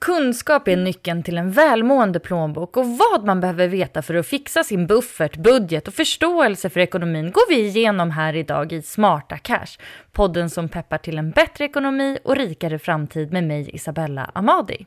Kunskap 0.00 0.68
är 0.68 0.76
nyckeln 0.76 1.22
till 1.22 1.38
en 1.38 1.50
välmående 1.50 2.20
plånbok 2.20 2.76
och 2.76 2.86
vad 2.86 3.26
man 3.26 3.40
behöver 3.40 3.68
veta 3.68 4.02
för 4.02 4.14
att 4.14 4.26
fixa 4.26 4.64
sin 4.64 4.86
buffert, 4.86 5.36
budget 5.36 5.88
och 5.88 5.94
förståelse 5.94 6.70
för 6.70 6.80
ekonomin 6.80 7.30
går 7.32 7.48
vi 7.48 7.66
igenom 7.66 8.10
här 8.10 8.36
idag 8.36 8.72
i 8.72 8.82
Smarta 8.82 9.38
Cash. 9.38 9.78
Podden 10.12 10.50
som 10.50 10.68
peppar 10.68 10.98
till 10.98 11.18
en 11.18 11.30
bättre 11.30 11.64
ekonomi 11.64 12.18
och 12.24 12.36
rikare 12.36 12.78
framtid 12.78 13.32
med 13.32 13.44
mig 13.44 13.70
Isabella 13.72 14.30
Amadi. 14.34 14.86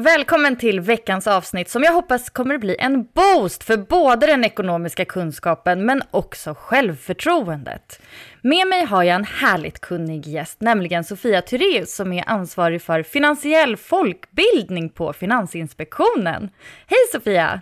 Välkommen 0.00 0.56
till 0.56 0.80
veckans 0.80 1.26
avsnitt 1.26 1.68
som 1.68 1.82
jag 1.82 1.92
hoppas 1.92 2.30
kommer 2.30 2.58
bli 2.58 2.76
en 2.78 3.04
boost 3.04 3.64
för 3.64 3.76
både 3.76 4.26
den 4.26 4.44
ekonomiska 4.44 5.04
kunskapen 5.04 5.86
men 5.86 6.02
också 6.10 6.54
självförtroendet. 6.58 8.00
Med 8.42 8.66
mig 8.68 8.84
har 8.84 9.02
jag 9.02 9.14
en 9.14 9.24
härligt 9.24 9.80
kunnig 9.80 10.26
gäst, 10.26 10.60
nämligen 10.60 11.04
Sofia 11.04 11.42
Tyreus 11.42 11.94
som 11.94 12.12
är 12.12 12.24
ansvarig 12.26 12.82
för 12.82 13.02
finansiell 13.02 13.76
folkbildning 13.76 14.88
på 14.88 15.12
Finansinspektionen. 15.12 16.50
Hej 16.86 16.98
Sofia! 17.12 17.60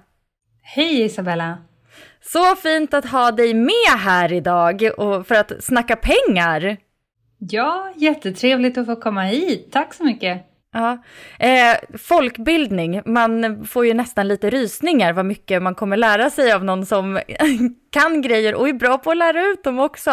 Hej 0.62 1.03
Isabella! 1.03 1.58
Så 2.20 2.56
fint 2.56 2.94
att 2.94 3.10
ha 3.10 3.30
dig 3.30 3.54
med 3.54 3.98
här 3.98 4.32
idag 4.32 4.91
och 4.97 5.26
för 5.26 5.34
att 5.34 5.53
snacka 5.64 5.97
pengar. 5.97 6.76
Ja, 7.38 7.92
jättetrevligt 7.97 8.78
att 8.78 8.86
få 8.86 8.97
komma 8.97 9.22
hit. 9.22 9.68
Tack 9.72 9.94
så 9.94 10.04
mycket. 10.04 10.56
Ja. 10.76 10.98
Eh, 11.38 11.98
folkbildning, 11.98 13.03
man 13.04 13.64
får 13.66 13.87
ju 13.87 13.94
nästan 13.94 14.28
lite 14.28 14.50
rysningar 14.50 15.12
vad 15.12 15.25
mycket 15.25 15.62
man 15.62 15.75
kommer 15.75 15.97
lära 15.97 16.31
sig 16.31 16.53
av 16.53 16.64
någon 16.64 16.87
som 16.87 17.20
kan 17.91 18.22
grejer 18.22 18.54
och 18.54 18.69
är 18.69 18.72
bra 18.72 18.98
på 18.98 19.10
att 19.10 19.16
lära 19.16 19.47
ut 19.47 19.65
dem 19.65 19.78
också. 19.78 20.10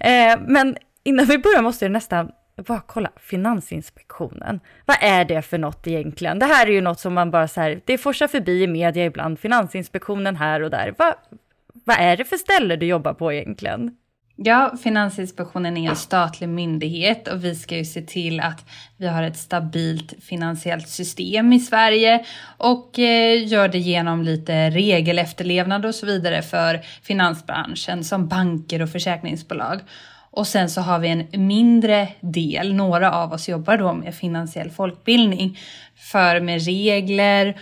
Eh, 0.00 0.40
men 0.46 0.76
innan 1.04 1.26
vi 1.26 1.38
börjar 1.38 1.62
måste 1.62 1.84
jag 1.84 1.92
nästan 1.92 2.30
bara 2.66 2.80
kolla, 2.80 3.10
Finansinspektionen, 3.16 4.60
vad 4.86 4.96
är 5.00 5.24
det 5.24 5.42
för 5.42 5.58
något 5.58 5.86
egentligen? 5.86 6.38
Det 6.38 6.46
här 6.46 6.66
är 6.66 6.70
ju 6.70 6.80
något 6.80 7.00
som 7.00 7.14
man 7.14 7.30
bara 7.30 7.48
så 7.48 7.60
här, 7.60 7.80
det 7.84 7.98
forsar 7.98 8.28
förbi 8.28 8.62
i 8.62 8.66
media 8.66 9.04
ibland, 9.04 9.38
Finansinspektionen 9.38 10.36
här 10.36 10.62
och 10.62 10.70
där. 10.70 10.94
Va, 10.98 11.14
vad 11.84 11.96
är 11.98 12.16
det 12.16 12.24
för 12.24 12.36
ställe 12.36 12.76
du 12.76 12.86
jobbar 12.86 13.14
på 13.14 13.32
egentligen? 13.32 13.96
Ja, 14.42 14.72
Finansinspektionen 14.82 15.76
är 15.76 15.90
en 15.90 15.96
statlig 15.96 16.48
myndighet 16.48 17.28
och 17.28 17.44
vi 17.44 17.54
ska 17.54 17.76
ju 17.76 17.84
se 17.84 18.02
till 18.02 18.40
att 18.40 18.64
vi 18.96 19.06
har 19.06 19.22
ett 19.22 19.36
stabilt 19.36 20.14
finansiellt 20.22 20.88
system 20.88 21.52
i 21.52 21.60
Sverige 21.60 22.24
och 22.56 22.98
eh, 22.98 23.46
gör 23.46 23.68
det 23.68 23.78
genom 23.78 24.22
lite 24.22 24.70
regelefterlevnad 24.70 25.86
och 25.86 25.94
så 25.94 26.06
vidare 26.06 26.42
för 26.42 26.80
finansbranschen 27.02 28.04
som 28.04 28.28
banker 28.28 28.82
och 28.82 28.90
försäkringsbolag. 28.90 29.80
Och 30.30 30.46
sen 30.46 30.70
så 30.70 30.80
har 30.80 30.98
vi 30.98 31.08
en 31.08 31.46
mindre 31.46 32.08
del, 32.20 32.74
några 32.74 33.12
av 33.12 33.32
oss 33.32 33.48
jobbar 33.48 33.76
då 33.76 33.92
med 33.92 34.14
finansiell 34.14 34.70
folkbildning, 34.70 35.58
för 35.96 36.40
med 36.40 36.64
regler 36.64 37.56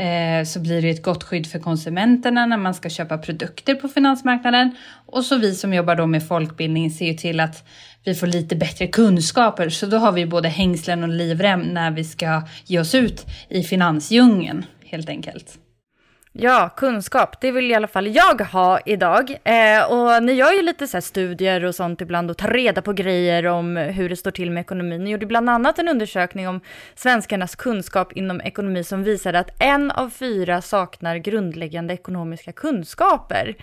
Eh, 0.00 0.44
så 0.44 0.60
blir 0.60 0.82
det 0.82 0.90
ett 0.90 1.02
gott 1.02 1.24
skydd 1.24 1.46
för 1.46 1.58
konsumenterna 1.58 2.46
när 2.46 2.56
man 2.56 2.74
ska 2.74 2.88
köpa 2.88 3.18
produkter 3.18 3.74
på 3.74 3.88
finansmarknaden. 3.88 4.76
Och 5.06 5.24
så 5.24 5.38
vi 5.38 5.54
som 5.54 5.74
jobbar 5.74 5.96
då 5.96 6.06
med 6.06 6.28
folkbildning 6.28 6.90
ser 6.90 7.06
ju 7.06 7.14
till 7.14 7.40
att 7.40 7.68
vi 8.04 8.14
får 8.14 8.26
lite 8.26 8.56
bättre 8.56 8.86
kunskaper. 8.86 9.68
Så 9.68 9.86
då 9.86 9.96
har 9.96 10.12
vi 10.12 10.26
både 10.26 10.48
hängslen 10.48 11.02
och 11.02 11.08
livrem 11.08 11.60
när 11.60 11.90
vi 11.90 12.04
ska 12.04 12.42
ge 12.66 12.80
oss 12.80 12.94
ut 12.94 13.26
i 13.48 13.62
finansdjungeln 13.62 14.64
helt 14.84 15.08
enkelt. 15.08 15.58
Ja, 16.32 16.70
kunskap, 16.76 17.40
det 17.40 17.50
vill 17.50 17.70
i 17.70 17.74
alla 17.74 17.88
fall 17.88 18.06
jag 18.06 18.40
ha 18.40 18.80
idag. 18.86 19.30
Eh, 19.44 19.92
och 19.92 20.22
ni 20.22 20.32
gör 20.32 20.52
ju 20.52 20.62
lite 20.62 20.86
så 20.86 21.00
studier 21.00 21.64
och 21.64 21.74
sånt 21.74 22.00
ibland 22.00 22.30
och 22.30 22.38
tar 22.38 22.48
reda 22.48 22.82
på 22.82 22.92
grejer 22.92 23.46
om 23.46 23.76
hur 23.76 24.08
det 24.08 24.16
står 24.16 24.30
till 24.30 24.50
med 24.50 24.60
ekonomin. 24.60 25.04
Ni 25.04 25.10
gjorde 25.10 25.26
bland 25.26 25.50
annat 25.50 25.78
en 25.78 25.88
undersökning 25.88 26.48
om 26.48 26.60
svenskarnas 26.94 27.54
kunskap 27.54 28.12
inom 28.12 28.40
ekonomi 28.40 28.84
som 28.84 29.04
visade 29.04 29.38
att 29.38 29.62
en 29.62 29.90
av 29.90 30.10
fyra 30.10 30.62
saknar 30.62 31.16
grundläggande 31.16 31.94
ekonomiska 31.94 32.52
kunskaper. 32.52 33.56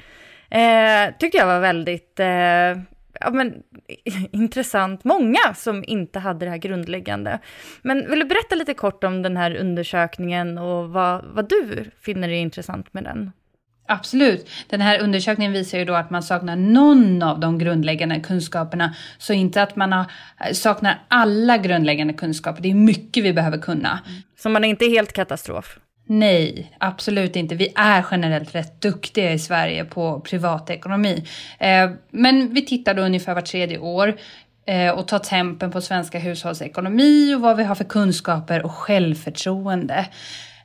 Eh, 0.50 1.14
tyckte 1.20 1.38
jag 1.38 1.46
var 1.46 1.60
väldigt 1.60 2.20
eh, 2.20 2.84
ja, 3.20 3.32
men, 3.32 3.64
intressant. 4.32 5.04
Många 5.04 5.54
som 5.56 5.84
inte 5.88 6.20
hade 6.20 6.46
det 6.46 6.50
här 6.50 6.58
grundläggande. 6.58 7.40
Men 7.82 8.10
vill 8.10 8.20
du 8.20 8.26
berätta 8.26 8.56
lite 8.56 8.74
kort 8.74 9.04
om 9.04 9.22
den 9.22 9.38
här 9.38 9.56
undersökningen 9.56 10.58
och 10.58 10.90
vad, 10.90 11.26
vad 11.26 11.50
du 11.50 11.92
finner 12.02 12.30
är 12.30 12.40
intressant 12.40 12.94
med 12.94 13.04
den? 13.04 13.32
Absolut. 13.88 14.50
Den 14.70 14.82
här 14.82 15.00
undersökningen 15.02 15.54
visar 15.54 15.78
ju 15.78 15.86
då 15.86 15.94
att 15.94 16.10
man 16.10 16.24
saknar 16.24 16.56
någon 16.56 17.24
av 17.24 17.40
de 17.40 17.58
grundläggande 17.58 18.20
kunskaperna. 18.20 18.96
Så 19.18 19.34
inte 19.34 19.62
att 19.62 19.76
man 19.76 19.92
har, 19.92 20.06
saknar 20.54 21.00
alla 21.08 21.58
grundläggande 21.58 22.14
kunskaper. 22.14 22.62
Det 22.62 22.70
är 22.70 22.76
mycket 22.76 23.24
vi 23.24 23.34
behöver 23.34 23.58
kunna. 23.58 24.00
Så 24.38 24.50
man 24.50 24.64
är 24.64 24.68
inte 24.68 24.86
helt 24.86 25.14
katastrof? 25.14 25.80
Nej, 26.10 26.72
absolut 26.78 27.36
inte. 27.36 27.56
Vi 27.56 27.74
är 27.76 28.06
generellt 28.12 28.56
rätt 28.56 28.82
duktiga 28.82 29.34
i 29.34 29.40
Sverige 29.40 29.86
på 29.86 30.20
privatekonomi. 30.20 31.24
Eh, 31.60 31.90
men 32.12 32.54
vi 32.54 32.66
tittar 32.66 32.94
då 32.94 33.02
ungefär 33.02 33.36
var 33.36 33.42
tredje 33.42 33.78
år 33.78 34.18
eh, 34.66 34.90
och 34.90 35.08
tar 35.08 35.20
tempen 35.20 35.72
på 35.72 35.82
svenska 35.82 36.20
hushållsekonomi 36.20 37.36
och 37.36 37.42
vad 37.42 37.58
vi 37.58 37.64
har 37.64 37.76
för 37.76 37.84
kunskaper 37.84 38.66
och 38.66 38.72
självförtroende. 38.72 40.06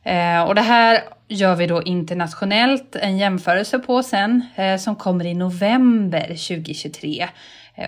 Eh, 0.03 0.43
och 0.43 0.55
det 0.55 0.61
här 0.61 1.01
gör 1.29 1.57
vi 1.57 1.67
då 1.67 1.83
internationellt 1.83 2.97
en 2.97 3.19
jämförelse 3.19 3.79
på 3.79 4.03
sen 4.03 4.47
som 4.79 4.97
kommer 4.97 5.27
i 5.27 5.35
november 5.35 6.27
2023. 6.27 7.29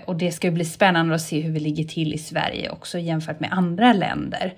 Och 0.05 0.15
det 0.15 0.31
ska 0.31 0.51
bli 0.51 0.65
spännande 0.65 1.15
att 1.15 1.21
se 1.21 1.41
hur 1.41 1.51
vi 1.51 1.59
ligger 1.59 1.83
till 1.83 2.13
i 2.13 2.17
Sverige 2.17 2.69
också 2.69 2.99
jämfört 2.99 3.39
med 3.39 3.49
andra 3.53 3.93
länder. 3.93 4.53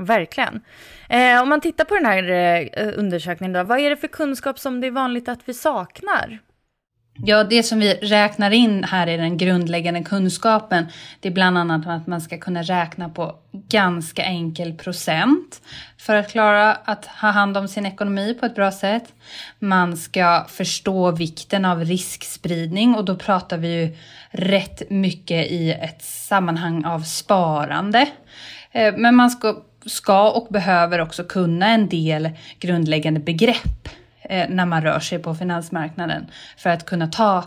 Verkligen. 0.00 0.60
Eh, 1.08 1.42
om 1.42 1.48
man 1.48 1.60
tittar 1.60 1.84
på 1.84 1.94
den 1.94 2.06
här 2.06 2.30
eh, 2.30 2.98
undersökningen 2.98 3.52
då, 3.52 3.62
vad 3.62 3.80
är 3.80 3.90
det 3.90 3.96
för 3.96 4.08
kunskap 4.08 4.58
som 4.58 4.80
det 4.80 4.86
är 4.86 4.90
vanligt 4.90 5.28
att 5.28 5.40
vi 5.44 5.54
saknar? 5.54 6.38
Ja, 7.22 7.44
det 7.44 7.62
som 7.62 7.78
vi 7.78 7.94
räknar 7.94 8.50
in 8.50 8.84
här 8.84 9.06
i 9.06 9.16
den 9.16 9.36
grundläggande 9.36 10.02
kunskapen, 10.02 10.86
det 11.20 11.28
är 11.28 11.32
bland 11.32 11.58
annat 11.58 11.86
att 11.86 12.06
man 12.06 12.20
ska 12.20 12.38
kunna 12.38 12.62
räkna 12.62 13.08
på 13.08 13.34
ganska 13.52 14.22
enkel 14.22 14.72
procent 14.72 15.62
för 15.98 16.16
att 16.16 16.30
klara 16.30 16.74
att 16.74 17.06
ha 17.06 17.30
hand 17.30 17.56
om 17.56 17.68
sin 17.68 17.86
ekonomi 17.86 18.36
på 18.40 18.46
ett 18.46 18.54
bra 18.54 18.72
sätt. 18.72 19.14
Man 19.58 19.96
ska 19.96 20.46
förstå 20.48 21.10
vikten 21.10 21.64
av 21.64 21.84
riskspridning 21.84 22.94
och 22.94 23.04
då 23.04 23.16
pratar 23.16 23.56
vi 23.56 23.80
ju 23.80 23.96
rätt 24.30 24.90
mycket 24.90 25.50
i 25.50 25.70
ett 25.70 26.02
sammanhang 26.02 26.84
av 26.84 27.00
sparande. 27.00 28.08
Eh, 28.72 28.94
men 28.96 29.16
man 29.16 29.30
ska, 29.30 29.62
ska 29.86 30.30
och 30.30 30.52
behöver 30.52 31.00
också 31.00 31.24
kunna 31.24 31.68
en 31.68 31.88
del 31.88 32.30
grundläggande 32.58 33.20
begrepp 33.20 33.88
eh, 34.22 34.48
när 34.48 34.66
man 34.66 34.82
rör 34.82 35.00
sig 35.00 35.18
på 35.18 35.34
finansmarknaden 35.34 36.26
för 36.56 36.70
att 36.70 36.86
kunna 36.86 37.06
ta 37.06 37.44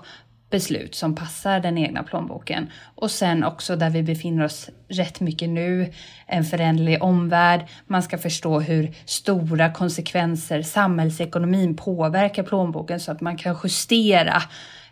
beslut 0.54 0.96
som 0.96 1.16
passar 1.16 1.60
den 1.60 1.78
egna 1.78 2.04
plånboken. 2.04 2.72
Och 2.96 3.12
sen 3.12 3.44
också 3.44 3.76
där 3.76 3.90
vi 3.90 4.04
befinner 4.04 4.46
oss 4.46 4.70
rätt 4.88 5.20
mycket 5.20 5.50
nu, 5.50 5.94
en 6.28 6.44
föränderlig 6.44 7.04
omvärld. 7.04 7.62
Man 7.88 8.04
ska 8.04 8.18
förstå 8.18 8.60
hur 8.60 8.94
stora 9.06 9.72
konsekvenser 9.72 10.62
samhällsekonomin 10.62 11.76
påverkar 11.76 12.44
plånboken 12.44 13.00
så 13.00 13.12
att 13.12 13.22
man 13.22 13.38
kan 13.38 13.58
justera 13.64 14.42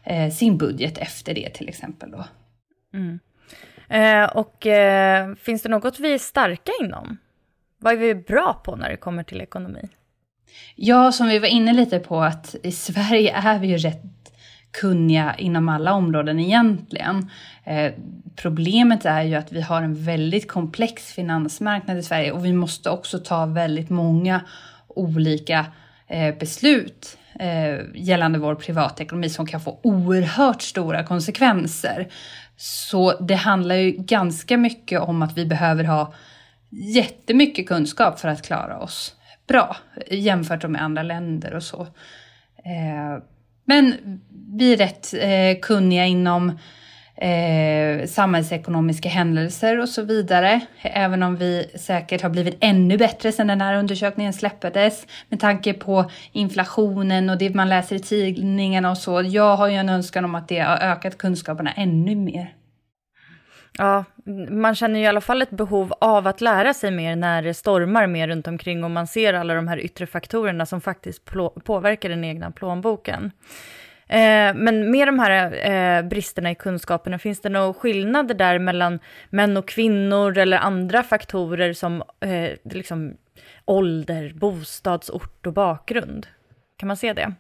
eh, 0.04 0.32
sin 0.32 0.58
budget 0.58 0.98
efter 0.98 1.34
det 1.34 1.50
till 1.50 1.70
exempel. 1.70 2.12
Då. 2.12 2.26
Mm. 2.94 3.20
Eh, 3.90 4.30
och 4.30 4.68
eh, 4.68 5.36
finns 5.36 5.62
det 5.62 5.70
något 5.70 6.00
vi 6.00 6.14
är 6.14 6.18
starka 6.18 6.72
inom? 6.82 7.18
Vad 7.84 7.94
är 7.94 7.98
vi 7.98 8.16
bra 8.16 8.62
på 8.64 8.76
när 8.76 8.90
det 8.90 8.98
kommer 8.98 9.24
till 9.24 9.42
ekonomi? 9.42 9.90
Ja, 10.76 11.12
som 11.12 11.28
vi 11.28 11.40
var 11.40 11.48
inne 11.48 11.74
lite 11.74 12.00
på 12.00 12.22
att 12.22 12.56
i 12.64 12.72
Sverige 12.72 13.34
är 13.36 13.60
vi 13.60 13.68
ju 13.68 13.78
rätt 13.78 14.04
kunniga 14.82 15.36
inom 15.38 15.70
alla 15.70 15.94
områden 15.94 16.40
egentligen. 16.40 17.30
Eh, 17.64 17.94
problemet 18.36 19.06
är 19.06 19.22
ju 19.22 19.36
att 19.36 19.52
vi 19.52 19.62
har 19.62 19.82
en 19.82 20.04
väldigt 20.04 20.48
komplex 20.48 21.14
finansmarknad 21.14 21.98
i 21.98 22.04
Sverige 22.04 22.32
och 22.32 22.46
vi 22.46 22.54
måste 22.54 22.90
också 22.90 23.20
ta 23.20 23.46
väldigt 23.46 23.90
många 23.90 24.42
olika 24.88 25.66
eh, 26.08 26.36
beslut 26.36 27.18
eh, 27.40 27.80
gällande 27.96 28.40
vår 28.40 28.56
privatekonomi 28.56 29.30
som 29.30 29.46
kan 29.46 29.62
få 29.62 29.80
oerhört 29.84 30.62
stora 30.62 31.04
konsekvenser. 31.04 32.08
Så 32.58 33.20
det 33.20 33.36
handlar 33.36 33.76
ju 33.76 33.92
ganska 33.92 34.58
mycket 34.58 35.02
om 35.02 35.22
att 35.22 35.38
vi 35.38 35.46
behöver 35.46 35.84
ha 35.84 36.14
jättemycket 36.72 37.68
kunskap 37.68 38.20
för 38.20 38.28
att 38.28 38.46
klara 38.46 38.80
oss 38.80 39.16
bra 39.52 39.78
jämfört 40.12 40.70
med 40.70 40.82
andra 40.82 41.04
länder 41.04 41.54
och 41.54 41.64
så. 41.64 41.82
Eh, 42.64 43.24
men 43.66 43.94
vi 44.58 44.74
är 44.74 44.78
rätt 44.78 45.14
eh, 45.14 45.62
kunniga 45.62 46.06
inom 46.06 46.50
eh, 47.16 48.08
samhällsekonomiska 48.08 49.10
händelser 49.10 49.80
och 49.80 49.90
så 49.90 50.02
vidare. 50.02 50.60
Även 50.82 51.24
om 51.24 51.36
vi 51.36 51.72
säkert 51.76 52.22
har 52.22 52.30
blivit 52.30 52.58
ännu 52.60 52.98
bättre 52.98 53.32
sedan 53.32 53.48
den 53.48 53.62
här 53.62 53.76
undersökningen 53.76 54.34
släpptes 54.34 55.08
med 55.30 55.40
tanke 55.40 55.74
på 55.74 56.12
inflationen 56.32 57.30
och 57.30 57.38
det 57.38 57.56
man 57.56 57.70
läser 57.70 57.96
i 57.96 58.00
tidningarna 58.00 58.92
och 58.92 58.98
så. 58.98 59.22
Jag 59.22 59.58
har 59.58 59.68
ju 59.68 59.76
en 59.76 59.90
önskan 59.90 60.26
om 60.26 60.36
att 60.36 60.48
det 60.48 60.60
har 60.60 60.78
ökat 60.78 61.18
kunskaperna 61.18 61.72
ännu 61.72 62.16
mer. 62.16 62.54
Ja, 63.78 64.04
man 64.50 64.76
känner 64.76 65.00
ju 65.00 65.06
i 65.06 65.08
alla 65.08 65.22
fall 65.22 65.42
ett 65.42 65.50
behov 65.50 65.94
av 66.00 66.28
att 66.28 66.42
lära 66.42 66.74
sig 66.74 66.92
mer 66.92 67.16
när 67.16 67.42
det 67.42 67.54
stormar 67.54 68.08
mer 68.08 68.28
runt 68.28 68.48
omkring 68.48 68.84
och 68.84 68.92
man 68.92 69.08
ser 69.08 69.34
alla 69.34 69.54
de 69.54 69.68
här 69.68 69.78
yttre 69.78 70.06
faktorerna 70.06 70.66
som 70.66 70.82
faktiskt 70.82 71.26
påverkar 71.64 72.10
den 72.10 72.24
egna 72.24 72.52
plånboken. 72.52 73.32
Eh, 74.08 74.54
men 74.56 74.92
med 74.92 75.08
de 75.08 75.20
här 75.20 75.70
eh, 75.72 76.08
bristerna 76.08 76.52
i 76.52 76.56
kunskaperna, 76.56 77.20
finns 77.20 77.42
det 77.42 77.50
några 77.50 77.74
skillnader 77.74 78.36
där 78.36 78.60
mellan 78.60 79.00
män 79.30 79.58
och 79.58 79.68
kvinnor 79.68 80.38
eller 80.38 80.58
andra 80.58 81.04
faktorer 81.04 81.74
som 81.74 82.04
eh, 82.20 82.74
liksom 82.74 83.14
ålder, 83.66 84.34
bostadsort 84.34 85.48
och 85.48 85.54
bakgrund? 85.54 86.28
Kan 86.78 86.88
man 86.88 86.98
se 86.98 87.14
det? 87.14 87.34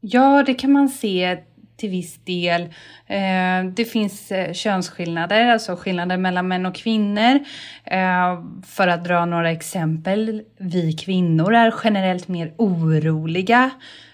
Ja, 0.00 0.42
det 0.46 0.54
kan 0.54 0.72
man 0.72 0.88
se 0.88 1.38
till 1.80 1.90
viss 1.90 2.24
del. 2.24 2.62
Eh, 3.06 3.72
det 3.74 3.84
finns 3.84 4.32
eh, 4.32 4.52
könsskillnader, 4.52 5.46
alltså 5.46 5.76
skillnader 5.76 6.16
mellan 6.16 6.48
män 6.48 6.66
och 6.66 6.74
kvinnor. 6.74 7.38
Eh, 7.84 8.44
för 8.66 8.88
att 8.88 9.04
dra 9.04 9.24
några 9.24 9.50
exempel. 9.50 10.42
Vi 10.58 10.92
kvinnor 10.92 11.54
är 11.54 11.74
generellt 11.84 12.28
mer 12.28 12.52
oroliga 12.56 13.70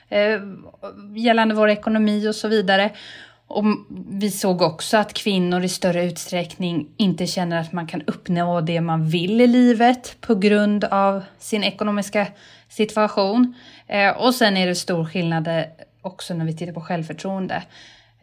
eh, 0.09 0.41
gällande 1.17 1.55
vår 1.55 1.69
ekonomi 1.69 2.29
och 2.29 2.35
så 2.35 2.49
vidare. 2.49 2.91
Och 3.49 3.65
vi 4.11 4.31
såg 4.31 4.63
också 4.63 4.97
att 4.97 5.15
kvinnor 5.15 5.65
i 5.65 5.69
större 5.69 6.05
utsträckning 6.05 6.89
inte 6.97 7.27
känner 7.27 7.61
att 7.61 7.73
man 7.73 7.87
kan 7.87 8.03
uppnå 8.03 8.61
det 8.61 8.81
man 8.81 9.09
vill 9.09 9.41
i 9.41 9.47
livet 9.47 10.17
på 10.21 10.35
grund 10.35 10.85
av 10.85 11.23
sin 11.39 11.65
ekonomiska 11.65 12.27
situation. 12.69 13.55
Eh, 13.87 14.11
och 14.11 14.35
sen 14.35 14.57
är 14.57 14.67
det 14.67 14.75
stor 14.75 15.05
skillnad 15.05 15.49
också 16.07 16.35
när 16.35 16.45
vi 16.45 16.57
tittar 16.57 16.73
på 16.73 16.81
självförtroende. 16.81 17.63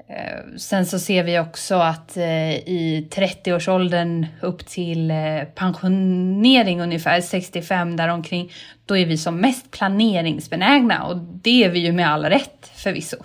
Eh, 0.09 0.57
sen 0.57 0.85
så 0.85 1.00
ser 1.00 1.24
vi 1.24 1.39
också 1.39 1.75
att 1.75 2.18
eh, 2.18 2.53
i 2.53 3.07
30-årsåldern 3.12 4.25
upp 4.41 4.65
till 4.65 5.12
eh, 5.12 5.44
pensionering 5.56 6.81
ungefär 6.81 7.21
65 7.21 7.95
däromkring, 7.95 8.51
då 8.85 8.97
är 8.97 9.06
vi 9.06 9.18
som 9.18 9.38
mest 9.38 9.71
planeringsbenägna 9.71 11.03
och 11.03 11.18
det 11.18 11.63
är 11.63 11.69
vi 11.69 11.80
ju 11.80 11.91
med 11.91 12.09
all 12.09 12.25
rätt 12.25 12.71
förvisso. 12.75 13.18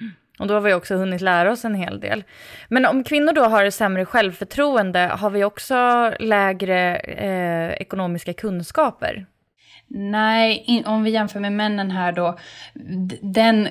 Mm. 0.00 0.12
Och 0.38 0.46
då 0.46 0.54
har 0.54 0.60
vi 0.60 0.74
också 0.74 0.96
hunnit 0.96 1.20
lära 1.20 1.52
oss 1.52 1.64
en 1.64 1.74
hel 1.74 2.00
del. 2.00 2.24
Men 2.68 2.86
om 2.86 3.04
kvinnor 3.04 3.32
då 3.32 3.44
har 3.44 3.70
sämre 3.70 4.04
självförtroende, 4.04 5.00
har 5.00 5.30
vi 5.30 5.44
också 5.44 6.12
lägre 6.18 6.96
eh, 6.96 7.72
ekonomiska 7.72 8.32
kunskaper? 8.32 9.26
Nej, 9.98 10.82
om 10.86 11.02
vi 11.02 11.10
jämför 11.10 11.40
med 11.40 11.52
männen 11.52 11.90
här 11.90 12.12
då. 12.12 12.38
Den 13.20 13.68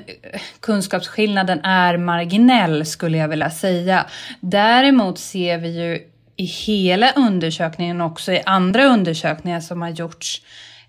kunskapsskillnaden 0.59 1.59
är 1.63 1.97
marginell 1.97 2.85
skulle 2.85 3.17
jag 3.17 3.27
vilja 3.27 3.49
säga. 3.49 4.05
Däremot 4.39 5.19
ser 5.19 5.57
vi 5.57 5.69
ju 5.69 5.99
i 6.35 6.45
hela 6.45 7.11
undersökningen 7.11 8.01
och 8.01 8.11
också 8.11 8.31
i 8.31 8.41
andra 8.45 8.83
undersökningar 8.85 9.59
som 9.59 9.81
har 9.81 9.89
gjorts 9.89 10.41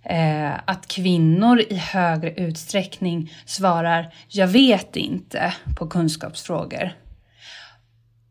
eh, 0.03 0.53
att 0.65 0.89
kvinnor 0.89 1.61
i 1.61 1.77
högre 1.77 2.31
utsträckning 2.31 3.33
svarar 3.47 4.15
jag 4.29 4.47
vet 4.47 4.97
inte 4.97 5.55
på 5.79 5.87
kunskapsfrågor. 5.87 6.93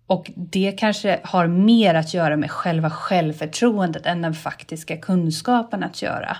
Och 0.07 0.31
det 0.35 0.71
kanske 0.77 1.19
har 1.24 1.47
mer 1.47 1.95
att 1.95 2.13
göra 2.13 2.38
med 2.38 2.51
själva 2.51 2.89
självförtroendet 2.89 4.05
än 4.05 4.21
den 4.21 4.33
faktiska 4.33 4.97
kunskapen 4.97 5.83
att 5.83 6.01
göra. 6.01 6.38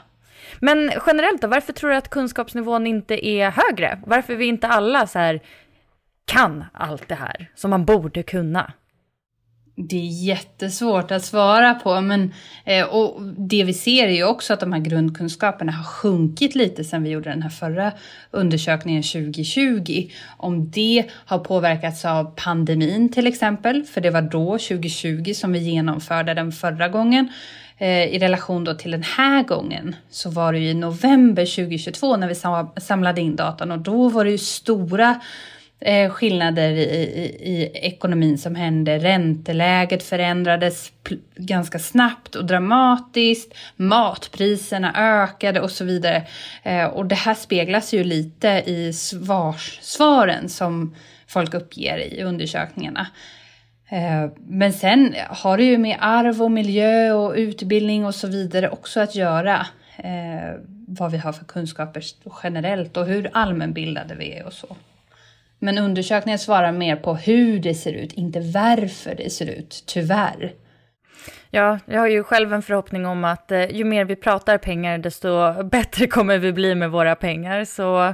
Men 0.60 0.92
generellt 1.08 1.42
då, 1.42 1.48
varför 1.48 1.74
tror 1.74 1.90
du 1.90 1.96
att 1.96 2.10
kunskapsnivån 2.10 2.88
inte 2.88 3.28
är 3.28 3.52
högre? 3.52 4.00
Varför 4.06 4.36
vi 4.36 4.46
inte 4.46 4.68
alla 4.68 5.08
så 5.08 5.20
här 5.20 5.42
kan 6.26 6.64
allt 6.74 7.08
det 7.08 7.16
här 7.16 7.52
som 7.56 7.70
man 7.70 7.86
borde 7.86 8.24
kunna? 8.24 8.74
Det 9.78 9.96
är 9.96 10.26
jättesvårt 10.26 11.12
att 11.12 11.26
svara 11.26 11.74
på, 11.74 12.02
men 12.02 12.34
eh, 12.66 12.86
och 12.86 13.22
det 13.38 13.64
vi 13.64 13.74
ser 13.74 14.08
är 14.08 14.12
ju 14.12 14.24
också 14.24 14.54
att 14.54 14.60
de 14.60 14.74
här 14.74 14.80
grundkunskaperna 14.80 15.72
har 15.72 15.84
sjunkit 15.84 16.56
lite 16.56 16.84
sen 16.84 17.04
vi 17.04 17.10
gjorde 17.10 17.30
den 17.30 17.42
här 17.42 17.50
förra 17.50 17.92
undersökningen 18.32 19.04
2020. 19.04 20.10
Om 20.38 20.72
det 20.72 21.06
har 21.26 21.40
påverkats 21.40 22.06
av 22.06 22.34
pandemin 22.36 23.12
till 23.12 23.28
exempel, 23.28 23.84
för 23.84 24.02
det 24.02 24.10
var 24.10 24.22
då 24.22 24.52
2020 24.52 25.34
som 25.34 25.52
vi 25.52 25.60
genomförde 25.60 26.34
den 26.34 26.52
förra 26.52 26.88
gången. 26.88 27.30
Eh, 27.78 28.04
i 28.04 28.20
relation 28.20 28.64
då 28.64 28.74
till 28.74 28.92
den 28.92 29.04
här 29.04 29.44
gången 29.44 29.96
så 30.10 30.30
var 30.30 30.54
det 30.54 30.60
ju 30.60 30.70
i 30.70 30.74
november 30.74 31.46
2022 31.46 32.18
när 32.18 32.28
vi 32.28 32.36
samlade 32.82 33.22
in 33.22 33.36
datan 33.36 33.72
och 33.72 33.80
då 33.80 34.10
var 34.10 34.26
det 34.26 34.32
ju 34.32 34.38
stora 34.38 35.22
eh, 35.80 36.10
skillnader 36.10 36.70
i, 36.72 36.84
i, 36.84 37.54
i, 37.54 37.72
ekonomin 37.74 38.38
som 38.38 38.56
hände. 38.56 39.00
Ränteläget 39.00 40.04
förändrades 40.04 40.92
ganska 41.36 41.80
snabbt 41.80 42.36
och 42.36 42.46
dramatiskt. 42.46 43.54
Matpriserna 43.76 44.94
ökade 44.96 45.62
och 45.62 45.72
så 45.72 45.86
vidare. 45.86 46.24
Eh, 46.64 46.86
och 46.86 47.06
det 47.06 47.16
här 47.16 47.34
speglas 47.34 47.94
ju 47.94 48.04
lite 48.04 48.64
i 48.66 48.94
svars, 48.94 49.80
svaren 49.82 50.50
som 50.50 50.96
folk 51.28 51.54
uppger 51.54 51.98
i 51.98 52.24
undersökningarna. 52.24 53.08
Eh, 53.90 54.30
men 54.48 54.74
sen 54.74 55.16
har 55.30 55.58
det 55.58 55.64
ju 55.64 55.78
med 55.78 55.98
arv 56.00 56.42
och 56.42 56.52
miljö 56.52 57.12
och 57.12 57.34
utbildning 57.36 58.06
och 58.06 58.16
så 58.16 58.28
vidare 58.28 58.70
också 58.70 59.00
att 59.00 59.16
göra. 59.16 59.68
Eh, 59.98 60.60
vad 60.88 61.12
vi 61.12 61.18
har 61.18 61.32
för 61.32 61.46
kunskaper 61.46 62.04
generellt 62.44 62.98
och 62.98 63.06
hur 63.06 63.30
allmänbildade 63.34 64.16
vi 64.16 64.34
är 64.34 64.46
och 64.46 64.54
så. 64.54 64.76
Men 65.60 65.78
undersökningen 65.78 66.40
svarar 66.40 66.72
mer 66.72 66.96
på 66.96 67.16
hur 67.16 67.60
det 67.60 67.74
ser 67.74 67.94
ut, 67.94 68.14
inte 68.14 68.40
varför 68.40 69.16
det 69.16 69.30
ser 69.30 69.50
ut, 69.50 69.84
tyvärr. 69.88 70.54
Ja, 71.50 71.80
jag 71.86 72.00
har 72.00 72.08
ju 72.08 72.24
själv 72.24 72.54
en 72.54 72.62
förhoppning 72.62 73.06
om 73.06 73.24
att 73.24 73.52
eh, 73.52 73.72
ju 73.72 73.84
mer 73.84 74.06
vi 74.06 74.16
pratar 74.16 74.58
pengar, 74.58 74.98
desto 74.98 75.64
bättre 75.72 76.08
kommer 76.08 76.38
vi 76.38 76.54
bli 76.54 76.76
med 76.76 76.92
våra 76.92 77.16
pengar. 77.16 77.66
Så 77.66 78.14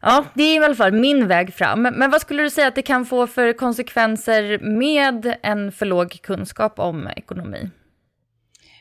ja, 0.00 0.24
det 0.34 0.42
är 0.42 0.60
i 0.60 0.64
alla 0.64 0.74
fall 0.74 0.92
min 0.92 1.26
väg 1.26 1.54
fram. 1.54 1.82
Men 1.82 2.10
vad 2.10 2.20
skulle 2.20 2.42
du 2.42 2.50
säga 2.50 2.68
att 2.68 2.74
det 2.74 2.82
kan 2.82 3.06
få 3.06 3.26
för 3.26 3.52
konsekvenser 3.52 4.58
med 4.58 5.36
en 5.42 5.72
för 5.72 5.86
låg 5.86 6.22
kunskap 6.22 6.78
om 6.78 7.08
ekonomi? 7.16 7.70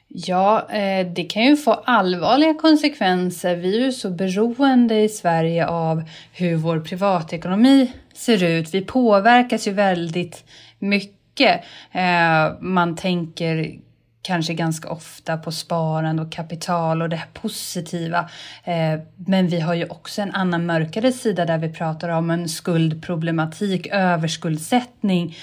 Ja, 0.08 0.70
eh, 0.72 1.08
det 1.08 1.24
kan 1.24 1.44
ju 1.44 1.58
få 1.58 1.72
allvarliga 1.74 2.54
konsekvenser. 2.54 3.56
Vi 3.56 3.78
är 3.78 3.86
ju 3.86 3.92
så 3.92 4.10
beroende 4.10 5.02
i 5.02 5.10
Sverige 5.10 5.68
av 5.68 6.04
hur 6.34 6.56
vår 6.56 6.80
privatekonomi 6.80 7.92
ser 8.14 8.44
ut. 8.44 8.74
Vi 8.74 8.82
påverkas 8.82 9.68
ju 9.68 9.72
väldigt 9.72 10.46
mycket. 10.80 11.64
Eh, 11.92 12.60
man 12.60 12.96
tänker 12.96 13.80
kanske 14.28 14.54
ganska 14.54 14.90
ofta 14.90 15.38
på 15.38 15.52
sparande 15.52 16.22
och 16.22 16.32
kapital 16.32 17.02
och 17.02 17.10
det 17.10 17.16
här 17.16 17.28
positiva. 17.34 18.30
Eh, 18.64 19.00
men 19.16 19.48
vi 19.48 19.60
har 19.60 19.74
ju 19.74 19.86
också 19.86 20.22
en 20.22 20.32
annan 20.32 20.66
mörkare 20.66 21.12
sida 21.12 21.46
där 21.46 21.58
vi 21.58 21.74
pratar 21.74 22.10
om 22.10 22.30
en 22.30 22.50
skuldproblematik, 22.50 23.88
överskuldsättning 23.88 25.36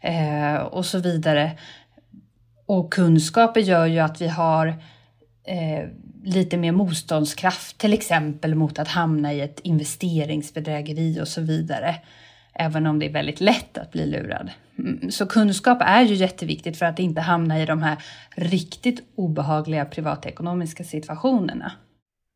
eh, 0.00 0.56
och 0.56 0.86
så 0.86 0.98
vidare. 0.98 1.52
Och 2.66 2.92
kunskaper 2.92 3.60
gör 3.60 3.86
ju 3.86 3.98
att 3.98 4.20
vi 4.20 4.28
har 4.28 4.66
eh, 5.44 5.88
lite 6.24 6.56
mer 6.56 6.72
motståndskraft, 6.72 7.78
till 7.78 7.92
exempel 7.92 8.54
mot 8.54 8.78
att 8.78 8.88
hamna 8.88 9.32
i 9.32 9.40
ett 9.40 9.60
investeringsbedrägeri 9.60 11.20
och 11.20 11.28
så 11.28 11.40
vidare. 11.40 11.96
Även 12.54 12.86
om 12.86 12.98
det 12.98 13.06
är 13.06 13.12
väldigt 13.12 13.40
lätt 13.40 13.78
att 13.78 13.92
bli 13.92 14.06
lurad. 14.06 14.50
Mm, 14.78 15.10
så 15.10 15.26
kunskap 15.26 15.78
är 15.80 16.02
ju 16.02 16.14
jätteviktigt 16.14 16.76
för 16.76 16.86
att 16.86 16.98
inte 16.98 17.20
hamna 17.20 17.62
i 17.62 17.66
de 17.66 17.82
här 17.82 17.96
riktigt 18.36 19.02
obehagliga 19.14 19.84
privatekonomiska 19.84 20.84
situationerna. 20.84 21.72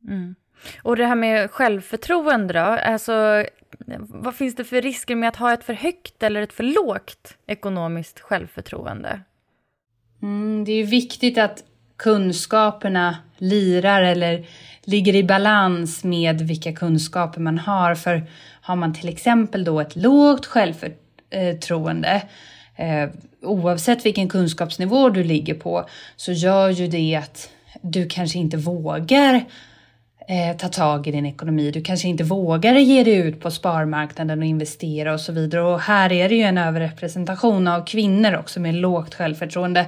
Mm. 0.08 0.34
Och 0.82 0.96
det 0.96 1.06
här 1.06 1.14
med 1.14 1.50
självförtroende 1.50 2.54
då? 2.54 2.60
Alltså, 2.60 3.44
vad 4.08 4.34
finns 4.34 4.56
det 4.56 4.64
för 4.64 4.82
risker 4.82 5.16
med 5.16 5.28
att 5.28 5.36
ha 5.36 5.52
ett 5.52 5.64
för 5.64 5.74
högt 5.74 6.22
eller 6.22 6.42
ett 6.42 6.52
för 6.52 6.64
lågt 6.64 7.36
ekonomiskt 7.46 8.20
självförtroende? 8.20 9.20
Mm, 10.22 10.64
det 10.64 10.72
är 10.72 10.76
ju 10.76 10.82
viktigt 10.82 11.38
att 11.38 11.64
kunskaperna 11.96 13.16
lirar 13.38 14.02
eller 14.02 14.46
ligger 14.84 15.14
i 15.14 15.24
balans 15.24 16.04
med 16.04 16.40
vilka 16.40 16.72
kunskaper 16.72 17.40
man 17.40 17.58
har. 17.58 17.94
För 17.94 18.26
har 18.60 18.76
man 18.76 18.94
till 18.94 19.08
exempel 19.08 19.64
då 19.64 19.80
ett 19.80 19.96
lågt 19.96 20.46
självförtroende 20.46 21.05
Eh, 21.30 21.54
eh, 22.76 23.10
oavsett 23.42 24.06
vilken 24.06 24.28
kunskapsnivå 24.28 25.08
du 25.08 25.24
ligger 25.24 25.54
på 25.54 25.88
så 26.16 26.32
gör 26.32 26.70
ju 26.70 26.86
det 26.86 27.16
att 27.16 27.50
du 27.82 28.08
kanske 28.08 28.38
inte 28.38 28.56
vågar 28.56 29.44
eh, 30.28 30.56
ta 30.56 30.68
tag 30.68 31.06
i 31.06 31.10
din 31.10 31.26
ekonomi. 31.26 31.70
Du 31.70 31.82
kanske 31.82 32.08
inte 32.08 32.24
vågar 32.24 32.74
ge 32.74 33.04
dig 33.04 33.14
ut 33.14 33.40
på 33.40 33.50
sparmarknaden 33.50 34.38
och 34.38 34.44
investera 34.44 35.12
och 35.12 35.20
så 35.20 35.32
vidare. 35.32 35.62
Och 35.62 35.80
här 35.80 36.12
är 36.12 36.28
det 36.28 36.34
ju 36.34 36.42
en 36.42 36.58
överrepresentation 36.58 37.68
av 37.68 37.86
kvinnor 37.86 38.36
också 38.36 38.60
med 38.60 38.74
lågt 38.74 39.14
självförtroende. 39.14 39.80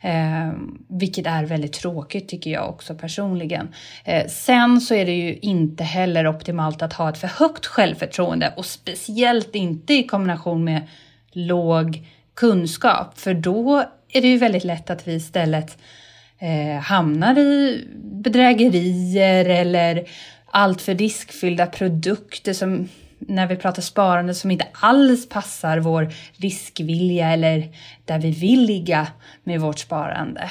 Eh, 0.00 0.52
vilket 0.88 1.26
är 1.26 1.44
väldigt 1.44 1.72
tråkigt 1.72 2.28
tycker 2.28 2.50
jag 2.50 2.68
också 2.68 2.94
personligen. 2.94 3.68
Eh, 4.04 4.26
sen 4.26 4.80
så 4.80 4.94
är 4.94 5.06
det 5.06 5.12
ju 5.12 5.34
inte 5.34 5.84
heller 5.84 6.26
optimalt 6.26 6.82
att 6.82 6.92
ha 6.92 7.08
ett 7.08 7.18
för 7.18 7.28
högt 7.28 7.66
självförtroende 7.66 8.52
och 8.56 8.66
speciellt 8.66 9.54
inte 9.54 9.94
i 9.94 10.02
kombination 10.02 10.64
med 10.64 10.82
låg 11.32 12.06
kunskap. 12.34 13.18
För 13.18 13.34
då 13.34 13.84
är 14.08 14.22
det 14.22 14.28
ju 14.28 14.38
väldigt 14.38 14.64
lätt 14.64 14.90
att 14.90 15.08
vi 15.08 15.14
istället 15.14 15.78
eh, 16.44 16.80
hamnar 16.80 17.38
i 17.38 17.84
bedrägerier 17.94 19.44
eller 19.44 20.08
alltför 20.50 20.94
riskfyllda 20.94 21.66
produkter 21.66 22.52
som 22.52 22.88
när 23.18 23.46
vi 23.46 23.56
pratar 23.56 23.82
sparande 23.82 24.34
som 24.34 24.50
inte 24.50 24.66
alls 24.72 25.28
passar 25.28 25.78
vår 25.78 26.12
riskvilja 26.36 27.28
eller 27.28 27.68
där 28.04 28.18
vi 28.18 28.30
vill 28.30 28.62
ligga 28.66 29.06
med 29.44 29.60
vårt 29.60 29.78
sparande. 29.78 30.50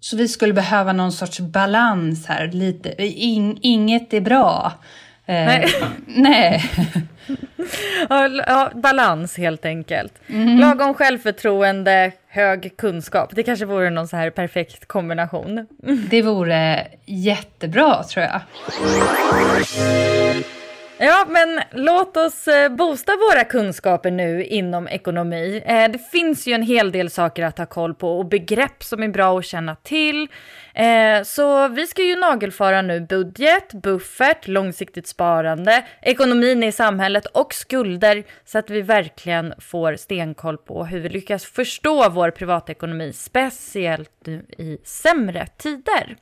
Så 0.00 0.16
vi 0.16 0.28
skulle 0.28 0.52
behöva 0.52 0.92
någon 0.92 1.12
sorts 1.12 1.40
balans 1.40 2.26
här. 2.26 2.48
Lite. 2.52 3.04
In, 3.04 3.58
inget 3.60 4.14
är 4.14 4.20
bra 4.20 4.72
nej. 5.26 5.64
Eh, 5.64 5.88
nej. 6.06 6.70
ja, 8.46 8.70
balans 8.74 9.38
helt 9.38 9.64
enkelt. 9.64 10.12
Mm. 10.28 10.58
Lagom 10.58 10.94
självförtroende, 10.94 12.12
hög 12.28 12.76
kunskap. 12.76 13.30
Det 13.32 13.42
kanske 13.42 13.64
vore 13.64 13.90
någon 13.90 14.08
så 14.08 14.16
här 14.16 14.30
perfekt 14.30 14.86
kombination. 14.86 15.66
Det 16.10 16.22
vore 16.22 16.86
jättebra 17.04 18.02
tror 18.02 18.24
jag. 18.26 18.40
Ja, 20.98 21.26
men 21.28 21.60
låt 21.70 22.16
oss 22.16 22.48
eh, 22.48 22.68
boosta 22.68 23.12
våra 23.16 23.44
kunskaper 23.44 24.10
nu 24.10 24.44
inom 24.44 24.88
ekonomi. 24.88 25.62
Eh, 25.66 25.90
det 25.90 25.98
finns 25.98 26.46
ju 26.46 26.52
en 26.52 26.62
hel 26.62 26.92
del 26.92 27.10
saker 27.10 27.44
att 27.44 27.58
ha 27.58 27.66
koll 27.66 27.94
på 27.94 28.18
och 28.18 28.26
begrepp 28.26 28.84
som 28.84 29.02
är 29.02 29.08
bra 29.08 29.38
att 29.38 29.44
känna 29.44 29.74
till. 29.74 30.28
Eh, 30.74 31.22
så 31.22 31.68
vi 31.68 31.86
ska 31.86 32.02
ju 32.02 32.16
nagelfara 32.16 32.82
nu 32.82 33.00
budget, 33.00 33.72
buffert, 33.72 34.48
långsiktigt 34.48 35.06
sparande, 35.06 35.86
ekonomin 36.02 36.62
i 36.62 36.72
samhället 36.72 37.26
och 37.26 37.54
skulder 37.54 38.24
så 38.44 38.58
att 38.58 38.70
vi 38.70 38.82
verkligen 38.82 39.54
får 39.58 39.96
stenkoll 39.96 40.58
på 40.58 40.84
hur 40.84 41.00
vi 41.00 41.08
lyckas 41.08 41.44
förstå 41.44 42.08
vår 42.08 42.30
privatekonomi, 42.30 43.12
speciellt 43.12 44.10
nu 44.24 44.46
i 44.58 44.78
sämre 44.84 45.46
tider. 45.46 46.16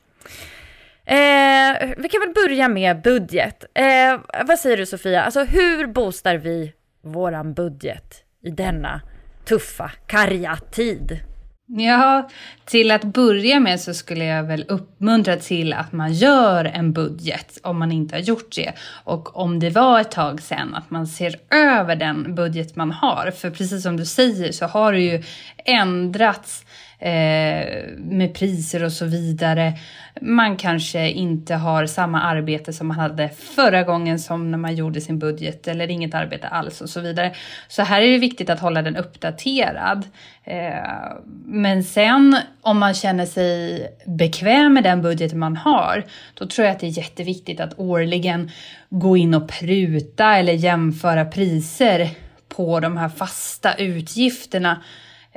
Eh, 1.07 1.89
vi 1.97 2.09
kan 2.09 2.21
väl 2.21 2.33
börja 2.35 2.67
med 2.67 3.01
budget. 3.01 3.63
Eh, 3.73 4.19
vad 4.47 4.59
säger 4.59 4.77
du 4.77 4.85
Sofia? 4.85 5.23
Alltså 5.23 5.43
hur 5.43 5.87
boostar 5.87 6.35
vi 6.35 6.73
våran 7.03 7.53
budget 7.53 8.23
i 8.43 8.49
denna 8.49 9.01
tuffa, 9.45 9.91
karga 10.07 10.57
tid? 10.71 11.19
Ja, 11.67 12.29
till 12.65 12.91
att 12.91 13.03
börja 13.03 13.59
med 13.59 13.79
så 13.79 13.93
skulle 13.93 14.25
jag 14.25 14.43
väl 14.43 14.65
uppmuntra 14.67 15.35
till 15.35 15.73
att 15.73 15.91
man 15.91 16.13
gör 16.13 16.65
en 16.65 16.93
budget 16.93 17.59
om 17.63 17.79
man 17.79 17.91
inte 17.91 18.15
har 18.15 18.21
gjort 18.21 18.55
det. 18.55 18.73
Och 19.03 19.37
om 19.37 19.59
det 19.59 19.69
var 19.69 20.01
ett 20.01 20.11
tag 20.11 20.41
sedan 20.41 20.75
att 20.75 20.91
man 20.91 21.07
ser 21.07 21.35
över 21.49 21.95
den 21.95 22.35
budget 22.35 22.75
man 22.75 22.91
har. 22.91 23.31
För 23.31 23.49
precis 23.49 23.83
som 23.83 23.97
du 23.97 24.05
säger 24.05 24.51
så 24.51 24.65
har 24.65 24.93
det 24.93 24.99
ju 24.99 25.23
ändrats 25.65 26.65
eh, 26.65 26.84
Eh, 26.99 27.83
med 27.97 28.33
priser 28.33 28.83
och 28.83 28.91
så 28.91 29.05
vidare. 29.05 29.73
Man 30.21 30.57
kanske 30.57 31.09
inte 31.09 31.55
har 31.55 31.85
samma 31.85 32.21
arbete 32.21 32.73
som 32.73 32.87
man 32.87 32.99
hade 32.99 33.29
förra 33.29 33.83
gången 33.83 34.19
som 34.19 34.51
när 34.51 34.57
man 34.57 34.75
gjorde 34.75 35.01
sin 35.01 35.19
budget 35.19 35.67
eller 35.67 35.91
inget 35.91 36.13
arbete 36.13 36.47
alls 36.47 36.81
och 36.81 36.89
så 36.89 36.99
vidare. 36.99 37.35
Så 37.67 37.81
här 37.81 38.01
är 38.01 38.11
det 38.11 38.17
viktigt 38.17 38.49
att 38.49 38.59
hålla 38.59 38.81
den 38.81 38.95
uppdaterad. 38.95 40.03
Eh, 40.43 40.73
men 41.45 41.83
sen 41.83 42.37
om 42.61 42.79
man 42.79 42.93
känner 42.93 43.25
sig 43.25 43.87
bekväm 44.05 44.73
med 44.73 44.83
den 44.83 45.01
budget 45.01 45.33
man 45.33 45.57
har, 45.57 46.03
då 46.33 46.47
tror 46.47 46.65
jag 46.65 46.73
att 46.73 46.79
det 46.79 46.87
är 46.87 46.97
jätteviktigt 46.97 47.59
att 47.59 47.79
årligen 47.79 48.51
gå 48.89 49.17
in 49.17 49.33
och 49.33 49.49
pruta 49.49 50.35
eller 50.35 50.53
jämföra 50.53 51.25
priser 51.25 52.09
på 52.49 52.79
de 52.79 52.97
här 52.97 53.09
fasta 53.09 53.73
utgifterna 53.73 54.81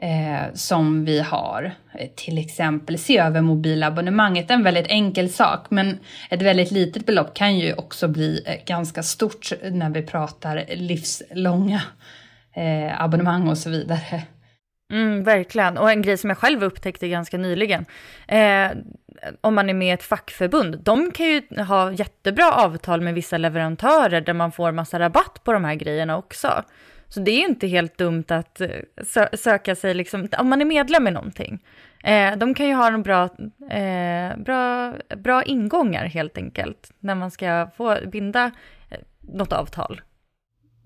eh, 0.03 0.55
som 0.55 1.05
vi 1.05 1.21
har. 1.21 1.73
Eh, 1.95 2.09
till 2.17 2.39
exempel 2.39 2.99
se 2.99 3.19
över 3.19 3.41
mobilabonnemanget, 3.41 4.51
en 4.51 4.63
väldigt 4.63 4.87
enkel 4.89 5.31
sak 5.31 5.67
men 5.71 5.99
ett 6.31 6.43
väldigt 6.43 6.71
litet 6.71 7.07
belopp 7.07 7.35
kan 7.35 7.59
ju 7.59 7.75
också 7.75 8.09
bli 8.09 8.43
eh, 8.47 8.65
ganska 8.67 9.03
stort 9.03 9.53
när 9.71 9.91
vi 9.91 10.03
pratar 10.03 10.65
livslånga 10.69 11.83
eh, 12.57 13.03
abonnemang 13.03 13.49
och 13.49 13.59
så 13.59 13.71
vidare. 13.71 14.23
Mm, 14.93 15.25
verkligen, 15.25 15.79
och 15.79 15.91
en 15.91 16.03
grej 16.03 16.17
som 16.17 16.31
jag 16.31 16.39
själv 16.39 16.65
upptäckte 16.65 17.09
ganska 17.09 17.39
nyligen. 17.39 17.87
Eh, 18.29 18.71
om 19.41 19.55
man 19.55 19.71
är 19.71 19.75
med 19.75 19.89
i 19.89 19.91
ett 19.91 20.03
fackförbund, 20.03 20.79
de 20.83 21.11
kan 21.11 21.27
ju 21.27 21.43
ha 21.69 21.93
jättebra 21.93 22.53
avtal 22.53 23.01
med 23.01 23.15
vissa 23.15 23.39
leverantörer 23.39 24.21
där 24.21 24.33
man 24.33 24.53
får 24.53 24.73
massa 24.73 24.99
rabatt 24.99 25.41
på 25.45 25.53
de 25.53 25.65
här 25.65 25.75
grejerna 25.75 26.17
också. 26.17 26.65
Så 27.09 27.21
det 27.21 27.31
är 27.31 27.49
inte 27.49 27.67
helt 27.67 27.99
dumt 27.99 28.25
att 28.29 28.61
eh, 28.61 28.69
sö 29.05 29.29
söka 29.33 29.75
sig, 29.75 29.95
liksom, 29.95 30.29
om 30.39 30.49
man 30.49 30.61
är 30.61 30.65
medlem 30.65 31.09
i 31.09 31.11
någonting. 31.11 31.59
Eh, 32.05 32.37
de 32.37 32.55
kan 32.55 32.67
ju 32.67 32.75
ha 32.75 32.89
en 32.89 33.03
bra, 33.03 33.25
eh, 33.71 34.37
bra, 34.39 34.95
bra 35.17 35.43
ingångar 35.43 36.05
helt 36.05 36.39
enkelt, 36.39 36.93
när 37.01 37.15
man 37.15 37.31
ska 37.31 37.71
få 37.77 37.97
binda 38.13 38.51
eh, 38.91 38.99
något 39.21 39.53
avtal. 39.53 40.01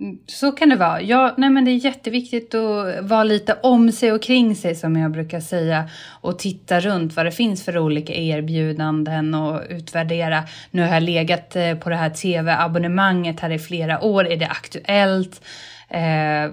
Mm, 0.01 0.19
så 0.27 0.53
kan 0.53 0.69
det 0.69 0.77
vara. 0.77 1.03
Ja, 1.03 1.35
nej 1.37 1.51
men 1.51 1.65
det 1.65 1.71
är 1.71 1.85
jätteviktigt 1.85 2.55
att 2.55 3.05
vara 3.05 3.25
lite 3.25 3.57
om 3.63 3.93
sig 3.93 4.13
och 4.13 4.23
kring 4.23 4.57
sig 4.57 4.75
som 4.75 4.97
jag 4.97 5.11
brukar 5.11 5.41
säga. 5.41 5.89
Och 6.21 6.39
titta 6.39 6.81
runt 6.81 7.17
vad 7.17 7.27
det 7.27 7.33
finns 7.33 7.65
för 7.65 7.79
olika 7.79 8.15
erbjudanden 8.15 9.35
och 9.35 9.61
utvärdera. 9.69 10.43
Nu 10.71 10.83
har 10.83 10.95
jag 10.95 11.03
legat 11.03 11.57
eh, 11.57 11.75
på 11.75 11.91
det 11.91 11.97
här 11.97 12.11
tv-abonnemanget 12.11 13.41
här 13.41 13.51
i 13.51 13.59
flera 13.59 14.05
år. 14.05 14.27
Är 14.27 14.37
det 14.37 14.49
aktuellt? 14.49 15.43
Eh, 15.93 16.51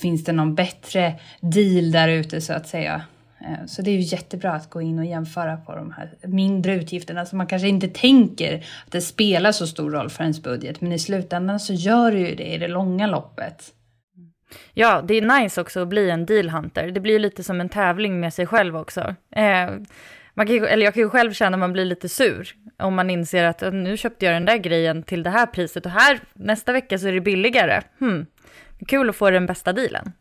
finns 0.00 0.24
det 0.24 0.32
någon 0.32 0.54
bättre 0.54 1.14
deal 1.40 1.90
där 1.90 2.08
ute 2.08 2.40
så 2.40 2.52
att 2.52 2.68
säga? 2.68 3.02
Eh, 3.40 3.66
så 3.66 3.82
det 3.82 3.90
är 3.90 3.94
ju 3.94 4.00
jättebra 4.00 4.52
att 4.52 4.70
gå 4.70 4.80
in 4.80 4.98
och 4.98 5.04
jämföra 5.04 5.56
på 5.56 5.76
de 5.76 5.92
här 5.92 6.14
mindre 6.22 6.74
utgifterna 6.74 7.26
som 7.26 7.38
man 7.38 7.46
kanske 7.46 7.68
inte 7.68 7.88
tänker 7.88 8.56
att 8.86 8.92
det 8.92 9.00
spelar 9.00 9.52
så 9.52 9.66
stor 9.66 9.90
roll 9.90 10.10
för 10.10 10.22
ens 10.22 10.42
budget. 10.42 10.80
Men 10.80 10.92
i 10.92 10.98
slutändan 10.98 11.60
så 11.60 11.72
gör 11.72 12.12
det 12.12 12.18
ju 12.18 12.34
det 12.34 12.54
i 12.54 12.58
det 12.58 12.68
långa 12.68 13.06
loppet. 13.06 13.74
Ja, 14.74 15.02
det 15.04 15.14
är 15.14 15.40
nice 15.40 15.60
också 15.60 15.82
att 15.82 15.88
bli 15.88 16.10
en 16.10 16.26
dealhunter. 16.26 16.90
Det 16.90 17.00
blir 17.00 17.18
lite 17.18 17.42
som 17.42 17.60
en 17.60 17.68
tävling 17.68 18.20
med 18.20 18.34
sig 18.34 18.46
själv 18.46 18.76
också. 18.76 19.14
Eh, 19.36 19.70
man 20.34 20.46
kan 20.46 20.64
eller 20.64 20.84
jag 20.84 20.94
kan 20.94 21.02
ju 21.02 21.10
själv 21.10 21.32
känna 21.32 21.54
att 21.54 21.60
man 21.60 21.72
blir 21.72 21.84
lite 21.84 22.08
sur 22.08 22.54
om 22.78 22.94
man 22.94 23.10
inser 23.10 23.44
att 23.44 23.62
äh, 23.62 23.72
nu 23.72 23.96
köpte 23.96 24.24
jag 24.24 24.34
den 24.34 24.44
där 24.44 24.56
grejen 24.56 25.02
till 25.02 25.22
det 25.22 25.30
här 25.30 25.46
priset 25.46 25.86
och 25.86 25.92
här 25.92 26.20
nästa 26.34 26.72
vecka 26.72 26.98
så 26.98 27.08
är 27.08 27.12
det 27.12 27.20
billigare. 27.20 27.80
Hmm. 27.98 28.26
Kul 28.86 29.10
att 29.10 29.16
få 29.16 29.30
den 29.30 29.46
bästa 29.46 29.72
dealen. 29.72 30.12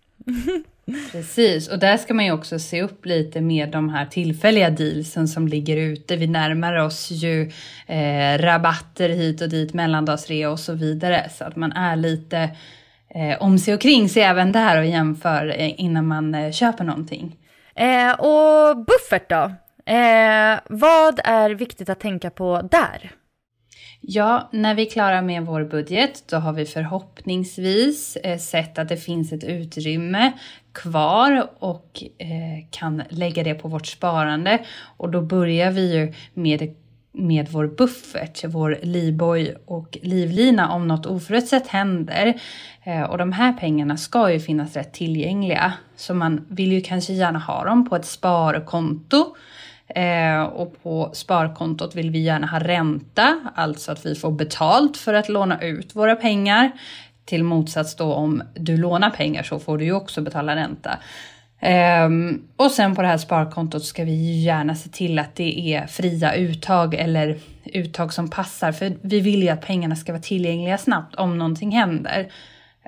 Precis, 1.12 1.70
och 1.70 1.80
där 1.80 1.98
ska 1.98 2.14
man 2.14 2.26
ju 2.26 2.32
också 2.32 2.60
se 2.60 2.82
upp 2.82 3.06
lite 3.06 3.42
med 3.42 3.70
de 3.70 3.90
här 3.90 4.06
tillfälliga 4.06 4.70
dealsen 4.70 5.28
som 5.28 5.48
ligger 5.48 5.78
ute. 5.78 6.16
Vi 6.16 6.28
närmar 6.28 6.76
oss 6.76 7.12
ju 7.12 7.52
eh, 7.88 8.38
rabatter 8.38 9.10
hit 9.10 9.42
och 9.42 9.50
dit, 9.50 9.74
mellandagsrea 9.74 10.50
och 10.50 10.60
så 10.60 10.74
vidare. 10.74 11.30
Så 11.38 11.44
att 11.44 11.56
man 11.56 11.72
är 11.72 11.96
lite 11.96 12.50
eh, 13.16 13.42
om 13.42 13.60
sig 13.60 13.74
och 13.74 13.82
kring 13.82 14.10
sig 14.10 14.24
även 14.24 14.52
där 14.52 14.80
och 14.80 14.86
jämför 14.86 15.56
eh, 15.58 15.82
innan 15.82 16.08
man 16.08 16.36
eh, 16.36 16.52
köper 16.52 16.84
någonting. 16.84 17.36
Eh, 17.76 18.12
och 18.12 18.78
buffert 18.78 19.30
då? 19.30 19.52
Eh, 19.94 20.60
vad 20.70 21.20
är 21.24 21.50
viktigt 21.50 21.90
att 21.90 22.00
tänka 22.00 22.30
på 22.30 22.62
där? 22.72 23.12
Ja, 24.12 24.50
när 24.52 24.76
vi 24.76 24.86
är 24.86 24.90
klara 24.90 25.22
med 25.22 25.46
vår 25.46 25.64
budget 25.64 26.24
då 26.30 26.38
har 26.38 26.54
vi 26.54 26.66
förhoppningsvis 26.66 28.16
eh, 28.16 28.38
sett 28.38 28.80
att 28.80 28.90
det 28.90 28.98
finns 28.98 29.32
ett 29.32 29.44
utrymme 29.44 30.32
kvar 30.74 31.48
och 31.60 32.04
eh, 32.18 32.68
kan 32.72 33.04
lägga 33.10 33.44
det 33.44 33.54
på 33.54 33.68
vårt 33.68 33.88
sparande. 33.88 34.60
Och 34.98 35.10
då 35.10 35.22
börjar 35.22 35.72
vi 35.72 35.96
ju 35.96 36.14
med, 36.34 36.76
med 37.12 37.50
vår 37.50 37.68
buffert, 37.68 38.44
vår 38.48 38.80
livboj 38.82 39.56
och 39.66 39.98
livlina 40.02 40.72
om 40.72 40.88
något 40.88 41.06
oförutsett 41.06 41.68
händer. 41.68 42.42
Eh, 42.84 43.04
och 43.04 43.18
de 43.18 43.32
här 43.32 43.54
pengarna 43.54 43.98
ska 43.98 44.32
ju 44.32 44.40
finnas 44.40 44.76
rätt 44.76 44.94
tillgängliga. 44.94 45.74
Så 45.96 46.14
man 46.14 46.46
vill 46.50 46.72
ju 46.72 46.82
kanske 46.82 47.14
gärna 47.14 47.40
ha 47.40 47.64
dem 47.64 47.90
på 47.90 47.96
ett 47.96 48.06
sparkonto 48.06 49.36
Eh, 49.96 50.42
och 50.42 50.84
på 50.84 51.10
sparkontot 51.14 51.96
vill 51.96 52.12
vi 52.12 52.20
gärna 52.20 52.48
ha 52.48 52.60
ränta, 52.60 53.40
alltså 53.56 53.92
att 53.92 54.06
vi 54.06 54.16
får 54.16 54.32
betalt 54.32 54.98
för 54.98 55.14
att 55.14 55.30
låna 55.30 55.62
ut 55.62 55.96
våra 55.96 56.16
pengar. 56.16 56.72
Till 57.26 57.44
motsats 57.44 57.96
då 57.96 58.14
om 58.14 58.44
du 58.56 58.78
lånar 58.78 59.10
pengar 59.10 59.44
så 59.44 59.60
får 59.60 59.78
du 59.78 59.86
ju 59.86 59.94
också 59.94 60.22
betala 60.22 60.56
ränta. 60.56 61.00
Um, 62.06 62.48
och 62.56 62.72
sen 62.72 62.96
på 62.96 63.02
det 63.02 63.08
här 63.08 63.18
sparkontot 63.18 63.84
ska 63.84 64.04
vi 64.04 64.42
gärna 64.44 64.76
se 64.76 64.90
till 64.90 65.20
att 65.20 65.36
det 65.36 65.74
är 65.74 65.88
fria 65.88 66.36
uttag 66.36 66.94
eller 66.94 67.38
uttag 67.64 68.14
som 68.14 68.30
passar. 68.30 68.72
För 68.72 68.94
vi 69.02 69.20
vill 69.20 69.44
ju 69.44 69.50
att 69.50 69.62
pengarna 69.62 69.96
ska 69.96 70.12
vara 70.12 70.22
tillgängliga 70.22 70.78
snabbt 70.78 71.16
om 71.16 71.38
någonting 71.38 71.72
händer. 71.72 72.32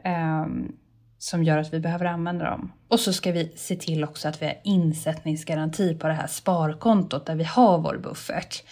Um, 0.05 0.71
som 1.21 1.43
gör 1.43 1.57
att 1.57 1.73
vi 1.73 1.79
behöver 1.79 2.05
använda 2.05 2.45
dem. 2.45 2.71
Och 2.87 2.99
så 2.99 3.13
ska 3.13 3.31
vi 3.31 3.51
se 3.55 3.75
till 3.75 4.03
också 4.03 4.27
att 4.27 4.41
vi 4.41 4.45
har 4.45 4.55
insättningsgaranti 4.63 5.95
på 5.95 6.07
det 6.07 6.13
här 6.13 6.27
sparkontot 6.27 7.25
där 7.25 7.35
vi 7.35 7.43
har 7.43 7.77
vår 7.77 7.97
buffert. 7.97 8.63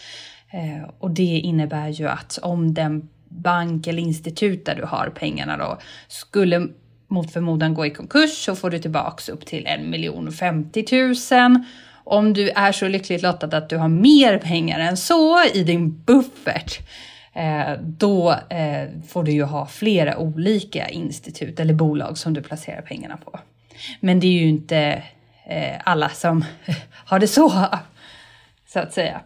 Eh, 0.52 0.90
och 1.00 1.12
det 1.12 1.40
innebär 1.40 1.90
ju 1.90 2.08
att 2.08 2.40
om 2.42 2.74
den 2.74 3.10
bank 3.30 3.88
eller 3.88 4.02
institut 4.02 4.66
där 4.66 4.76
du 4.76 4.84
har 4.84 5.12
pengarna 5.16 5.58
då 5.58 5.78
skulle 6.08 6.68
mot 7.08 7.34
förmodan 7.34 7.74
gå 7.74 7.86
i 7.86 7.90
konkurs 7.90 8.46
så 8.46 8.56
får 8.56 8.70
du 8.70 8.80
tillbaks 8.80 9.30
upp 9.30 9.46
till 9.46 9.68
1 9.68 9.82
miljon 9.82 10.32
50 10.32 10.86
000. 11.32 11.64
Om 12.04 12.34
du 12.34 12.50
är 12.50 12.72
så 12.72 12.88
lyckligt 12.88 13.22
lottad 13.22 13.58
att 13.58 13.70
du 13.70 13.78
har 13.78 13.90
mer 13.90 14.38
pengar 14.38 14.80
än 14.80 14.98
så 14.98 15.44
i 15.54 15.64
din 15.64 16.04
buffert 16.04 16.80
Eh, 17.34 17.78
då 17.82 18.32
eh, 18.50 18.90
får 19.08 19.24
du 19.24 19.32
ju 19.32 19.44
ha 19.44 19.66
flera 19.66 20.18
olika 20.18 20.90
institut 20.90 21.60
eller 21.60 21.74
bolag 21.74 22.18
som 22.18 22.34
du 22.34 22.42
placerar 22.42 22.82
pengarna 22.82 23.18
på. 23.18 23.40
Men 24.00 24.20
det 24.20 24.28
är 24.28 24.42
ju 24.42 24.48
inte 24.48 25.04
eh, 25.46 25.76
alla 25.84 26.10
som 26.10 26.46
har 26.92 27.20
det 27.20 27.28
så, 27.28 27.66
så 28.68 28.80
att 28.80 28.94
säga. 28.94 29.22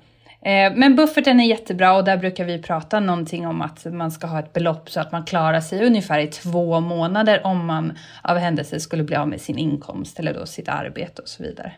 Men 0.76 0.96
bufferten 0.96 1.40
är 1.40 1.46
jättebra 1.46 1.96
och 1.96 2.04
där 2.04 2.18
brukar 2.18 2.46
vi 2.46 2.62
prata 2.62 3.00
någonting 3.00 3.48
om 3.48 3.62
att 3.62 3.86
man 3.86 4.12
ska 4.12 4.28
ha 4.28 4.40
ett 4.40 4.54
belopp 4.54 4.90
så 4.90 5.00
att 5.00 5.12
man 5.12 5.26
klarar 5.26 5.62
sig 5.62 5.86
ungefär 5.86 6.20
i 6.20 6.28
två 6.28 6.80
månader 6.80 7.42
om 7.46 7.66
man 7.66 7.98
av 8.22 8.38
händelse 8.38 8.80
skulle 8.80 9.04
bli 9.04 9.16
av 9.16 9.28
med 9.28 9.42
sin 9.42 9.58
inkomst 9.58 10.20
eller 10.20 10.34
då 10.34 10.46
sitt 10.46 10.70
arbete 10.70 11.22
och 11.22 11.28
så 11.28 11.44
vidare. 11.44 11.74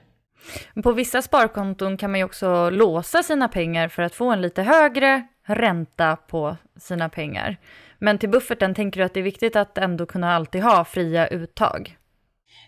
På 0.84 0.92
vissa 0.92 1.22
sparkonton 1.22 1.98
kan 1.98 2.12
man 2.12 2.20
ju 2.20 2.24
också 2.24 2.70
låsa 2.70 3.24
sina 3.24 3.48
pengar 3.48 3.88
för 3.88 4.04
att 4.04 4.16
få 4.16 4.32
en 4.32 4.42
lite 4.42 4.64
högre 4.64 5.28
ränta 5.48 6.16
på 6.16 6.58
sina 6.80 7.10
pengar. 7.10 7.58
Men 8.00 8.18
till 8.18 8.30
bufferten, 8.30 8.76
tänker 8.76 9.00
du 9.00 9.06
att 9.06 9.14
det 9.14 9.20
är 9.20 9.24
viktigt 9.24 9.56
att 9.56 9.78
ändå 9.78 10.06
kunna 10.06 10.36
alltid 10.36 10.64
ha 10.64 10.86
fria 10.86 11.28
uttag? 11.28 11.98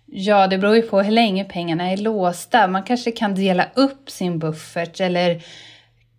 Ja, 0.05 0.47
det 0.47 0.57
beror 0.57 0.75
ju 0.75 0.81
på 0.81 1.01
hur 1.01 1.11
länge 1.11 1.43
pengarna 1.43 1.91
är 1.91 1.97
låsta. 1.97 2.67
Man 2.67 2.83
kanske 2.83 3.11
kan 3.11 3.35
dela 3.35 3.65
upp 3.75 4.09
sin 4.09 4.39
buffert 4.39 5.01
eller 5.01 5.41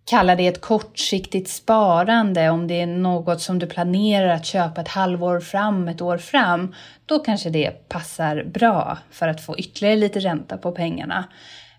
kalla 0.09 0.35
det 0.35 0.47
ett 0.47 0.61
kortsiktigt 0.61 1.49
sparande. 1.49 2.49
Om 2.49 2.67
det 2.67 2.81
är 2.81 2.87
något 2.87 3.41
som 3.41 3.59
du 3.59 3.67
planerar 3.67 4.27
att 4.27 4.45
köpa 4.45 4.81
ett 4.81 4.87
halvår 4.87 5.39
fram, 5.39 5.87
ett 5.87 6.01
år 6.01 6.17
fram, 6.17 6.75
då 7.05 7.19
kanske 7.19 7.49
det 7.49 7.89
passar 7.89 8.43
bra 8.43 8.97
för 9.11 9.27
att 9.27 9.41
få 9.41 9.57
ytterligare 9.57 9.95
lite 9.95 10.19
ränta 10.19 10.57
på 10.57 10.71
pengarna. 10.71 11.25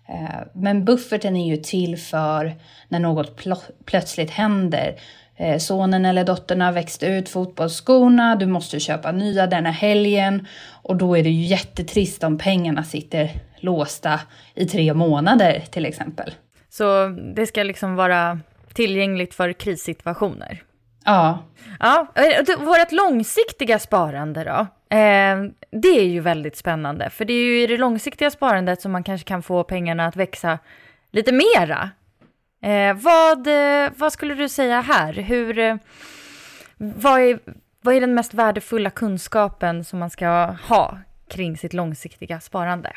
Eh, 0.09 0.47
men 0.53 0.85
bufferten 0.85 1.35
är 1.35 1.47
ju 1.47 1.57
till 1.57 1.97
för 1.97 2.55
när 2.87 2.99
något 2.99 3.39
plötsligt 3.85 4.31
händer. 4.31 4.95
Eh, 5.35 5.57
sonen 5.57 6.05
eller 6.05 6.23
dottern 6.23 6.61
har 6.61 6.71
växt 6.71 7.03
ut 7.03 7.29
fotbollsskorna, 7.29 8.35
du 8.35 8.45
måste 8.45 8.79
köpa 8.79 9.11
nya 9.11 9.47
denna 9.47 9.71
helgen 9.71 10.47
och 10.83 10.95
då 10.95 11.17
är 11.17 11.23
det 11.23 11.29
ju 11.29 11.45
jättetrist 11.45 12.23
om 12.23 12.37
pengarna 12.37 12.83
sitter 12.83 13.31
låsta 13.59 14.19
i 14.55 14.65
tre 14.65 14.93
månader 14.93 15.63
till 15.71 15.85
exempel. 15.85 16.33
Så 16.71 17.07
det 17.07 17.47
ska 17.47 17.63
liksom 17.63 17.95
vara 17.95 18.39
tillgängligt 18.73 19.33
för 19.33 19.53
krissituationer? 19.53 20.63
Ja. 21.05 21.39
Ja, 21.79 22.07
eh, 22.15 22.59
vårt 22.59 22.91
långsiktiga 22.91 23.79
sparande 23.79 24.43
då? 24.43 24.59
Eh, 24.95 25.37
det 25.71 25.99
är 25.99 26.05
ju 26.05 26.19
väldigt 26.19 26.57
spännande, 26.57 27.09
för 27.09 27.25
det 27.25 27.33
är 27.33 27.43
ju 27.43 27.63
i 27.63 27.67
det 27.67 27.77
långsiktiga 27.77 28.31
sparandet 28.31 28.81
som 28.81 28.91
man 28.91 29.03
kanske 29.03 29.27
kan 29.27 29.43
få 29.43 29.63
pengarna 29.63 30.05
att 30.05 30.15
växa 30.15 30.59
lite 31.11 31.31
mera. 31.31 31.89
Eh, 32.61 32.93
vad, 32.93 33.47
vad 33.95 34.13
skulle 34.13 34.35
du 34.35 34.49
säga 34.49 34.81
här? 34.81 35.13
Hur, 35.13 35.79
vad, 36.77 37.19
är, 37.21 37.39
vad 37.81 37.95
är 37.95 38.01
den 38.01 38.13
mest 38.13 38.33
värdefulla 38.33 38.89
kunskapen 38.89 39.83
som 39.83 39.99
man 39.99 40.09
ska 40.09 40.55
ha 40.67 40.97
kring 41.27 41.57
sitt 41.57 41.73
långsiktiga 41.73 42.39
sparande? 42.39 42.91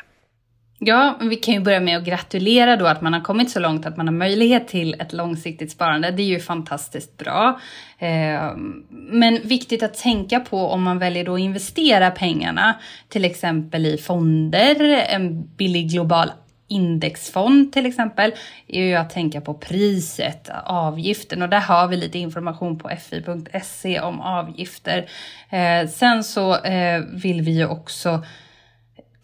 Ja, 0.79 1.17
vi 1.21 1.35
kan 1.35 1.53
ju 1.53 1.59
börja 1.59 1.79
med 1.79 1.97
att 1.97 2.03
gratulera 2.03 2.75
då 2.75 2.85
att 2.85 3.01
man 3.01 3.13
har 3.13 3.21
kommit 3.21 3.51
så 3.51 3.59
långt 3.59 3.85
att 3.85 3.97
man 3.97 4.07
har 4.07 4.13
möjlighet 4.13 4.67
till 4.67 4.93
ett 4.99 5.13
långsiktigt 5.13 5.71
sparande. 5.71 6.11
Det 6.11 6.21
är 6.21 6.27
ju 6.27 6.39
fantastiskt 6.39 7.17
bra. 7.17 7.59
Ehm, 7.99 8.83
men 8.89 9.39
viktigt 9.43 9.83
att 9.83 9.93
tänka 9.93 10.39
på 10.39 10.67
om 10.67 10.83
man 10.83 10.99
väljer 10.99 11.25
då 11.25 11.33
att 11.33 11.39
investera 11.39 12.11
pengarna, 12.11 12.79
till 13.09 13.25
exempel 13.25 13.85
i 13.85 13.97
fonder, 13.97 14.75
en 15.09 15.47
billig 15.47 15.91
global 15.91 16.31
indexfond 16.67 17.73
till 17.73 17.85
exempel, 17.85 18.31
är 18.67 18.83
ju 18.83 18.95
att 18.95 19.09
tänka 19.09 19.41
på 19.41 19.53
priset, 19.53 20.49
avgiften 20.65 21.41
och 21.41 21.49
där 21.49 21.59
har 21.59 21.87
vi 21.87 21.97
lite 21.97 22.19
information 22.19 22.79
på 22.79 22.91
fi.se 23.09 23.99
om 23.99 24.21
avgifter. 24.21 25.09
Ehm, 25.49 25.87
sen 25.87 26.23
så 26.23 26.63
eh, 26.63 27.01
vill 27.13 27.41
vi 27.41 27.51
ju 27.51 27.67
också 27.67 28.23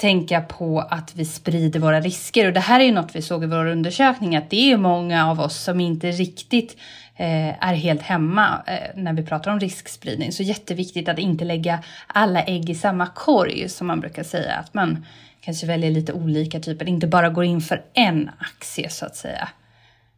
tänka 0.02 0.42
på 0.42 0.80
att 0.80 1.16
vi 1.16 1.26
sprider 1.26 1.80
våra 1.80 2.00
risker. 2.00 2.48
Och 2.48 2.54
det 2.54 2.60
här 2.60 2.80
är 2.80 2.84
ju 2.84 2.92
något 2.92 3.16
vi 3.16 3.22
såg 3.22 3.44
i 3.44 3.48
vår 3.48 3.66
undersökning, 3.66 4.36
att 4.36 4.50
det 4.50 4.72
är 4.72 4.78
många 4.78 5.30
av 5.30 5.40
oss 5.40 5.64
som 5.64 5.80
inte 5.80 6.12
riktigt 6.12 6.78
eh, 7.16 7.68
är 7.68 7.74
helt 7.74 8.02
hemma 8.02 8.64
eh, 8.68 9.02
när 9.02 9.14
vi 9.14 9.26
pratar 9.26 9.52
om 9.52 9.60
riskspridning. 9.60 10.32
Så 10.32 10.44
jätteviktigt 10.44 11.10
att 11.10 11.20
inte 11.20 11.46
lägga 11.46 11.84
alla 12.08 12.44
ägg 12.44 12.70
i 12.70 12.76
samma 12.76 13.08
korg, 13.08 13.70
som 13.70 13.88
man 13.88 14.00
brukar 14.00 14.24
säga. 14.24 14.56
Att 14.56 14.74
man 14.74 15.06
kanske 15.42 15.68
väljer 15.68 15.92
lite 15.92 16.14
olika 16.14 16.60
typer, 16.60 16.90
inte 16.90 17.08
bara 17.08 17.30
går 17.30 17.44
in 17.44 17.62
för 17.62 17.82
en 17.94 18.30
aktie 18.40 18.90
så 18.90 19.06
att 19.06 19.16
säga. 19.16 19.50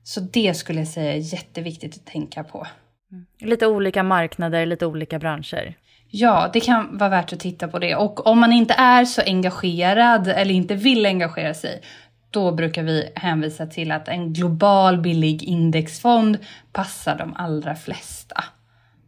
Så 0.04 0.20
det 0.20 0.54
skulle 0.54 0.80
jag 0.80 0.88
säga 0.88 1.14
är 1.14 1.34
jätteviktigt 1.34 1.96
att 1.96 2.06
tänka 2.06 2.44
på. 2.44 2.68
Mm. 3.12 3.26
Lite 3.40 3.68
olika 3.68 4.04
marknader, 4.04 4.66
lite 4.66 4.86
olika 4.86 5.20
branscher. 5.20 5.76
Ja, 6.16 6.50
det 6.54 6.60
kan 6.60 6.98
vara 6.98 7.10
värt 7.10 7.34
att 7.34 7.40
titta 7.40 7.68
på 7.68 7.80
det. 7.80 7.96
Och 7.96 8.28
om 8.28 8.40
man 8.40 8.54
inte 8.54 8.74
är 8.74 9.06
så 9.06 9.22
engagerad 9.26 10.28
eller 10.28 10.54
inte 10.54 10.76
vill 10.76 11.06
engagera 11.06 11.54
sig, 11.54 11.82
då 12.30 12.52
brukar 12.52 12.84
vi 12.84 13.12
hänvisa 13.16 13.66
till 13.66 13.92
att 13.92 14.08
en 14.08 14.34
global 14.34 15.02
billig 15.02 15.44
indexfond 15.44 16.38
passar 16.72 17.18
de 17.18 17.34
allra 17.36 17.76
flesta. 17.76 18.44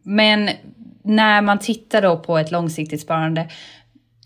Men 0.04 0.50
när 1.04 1.42
man 1.42 1.60
tittar 1.60 2.02
då 2.02 2.18
på 2.18 2.38
ett 2.38 2.52
långsiktigt 2.52 3.02
sparande 3.02 3.50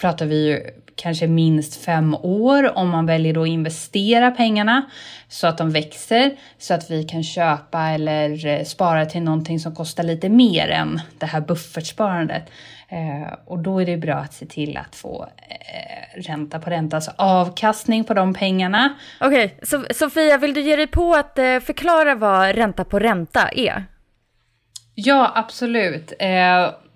pratar 0.01 0.25
vi 0.25 0.47
ju 0.47 0.59
kanske 1.01 1.27
minst 1.27 1.85
fem 1.85 2.15
år 2.21 2.77
om 2.77 2.89
man 2.89 3.05
väljer 3.05 3.41
att 3.41 3.47
investera 3.47 4.31
pengarna 4.31 4.81
så 5.27 5.47
att 5.47 5.57
de 5.57 5.71
växer 5.71 6.31
så 6.57 6.73
att 6.73 6.91
vi 6.91 7.03
kan 7.03 7.23
köpa 7.23 7.81
eller 7.81 8.45
eh, 8.45 8.63
spara 8.63 9.05
till 9.05 9.21
någonting 9.21 9.59
som 9.59 9.75
kostar 9.75 10.03
lite 10.03 10.29
mer 10.29 10.69
än 10.69 11.01
det 11.17 11.25
här 11.25 11.41
buffertsparandet. 11.41 12.43
Eh, 12.89 13.33
och 13.45 13.59
då 13.59 13.81
är 13.81 13.85
det 13.85 13.97
bra 13.97 14.15
att 14.15 14.33
se 14.33 14.45
till 14.45 14.77
att 14.77 14.95
få 14.95 15.27
eh, 15.47 16.21
ränta 16.21 16.59
på 16.59 16.69
ränta, 16.69 16.97
alltså 16.97 17.11
avkastning 17.15 18.03
på 18.03 18.13
de 18.13 18.33
pengarna. 18.33 18.93
Okej, 19.19 19.45
okay, 19.45 19.57
så 19.63 19.85
Sofia, 19.93 20.37
vill 20.37 20.53
du 20.53 20.61
ge 20.61 20.75
dig 20.75 20.87
på 20.87 21.13
att 21.13 21.39
eh, 21.39 21.59
förklara 21.59 22.15
vad 22.15 22.55
ränta 22.55 22.83
på 22.83 22.99
ränta 22.99 23.49
är? 23.49 23.85
Ja, 24.95 25.31
absolut. 25.35 26.13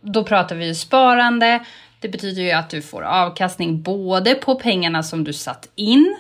Då 0.02 0.24
pratar 0.24 0.56
vi 0.56 0.66
ju 0.66 0.76
sparande. 0.76 1.60
Det 2.04 2.10
betyder 2.10 2.42
ju 2.42 2.52
att 2.52 2.70
du 2.70 2.82
får 2.82 3.02
avkastning 3.02 3.82
både 3.82 4.36
på 4.36 4.56
pengarna 4.56 5.04
som 5.04 5.24
du 5.24 5.34
satt 5.34 5.70
in 5.76 6.16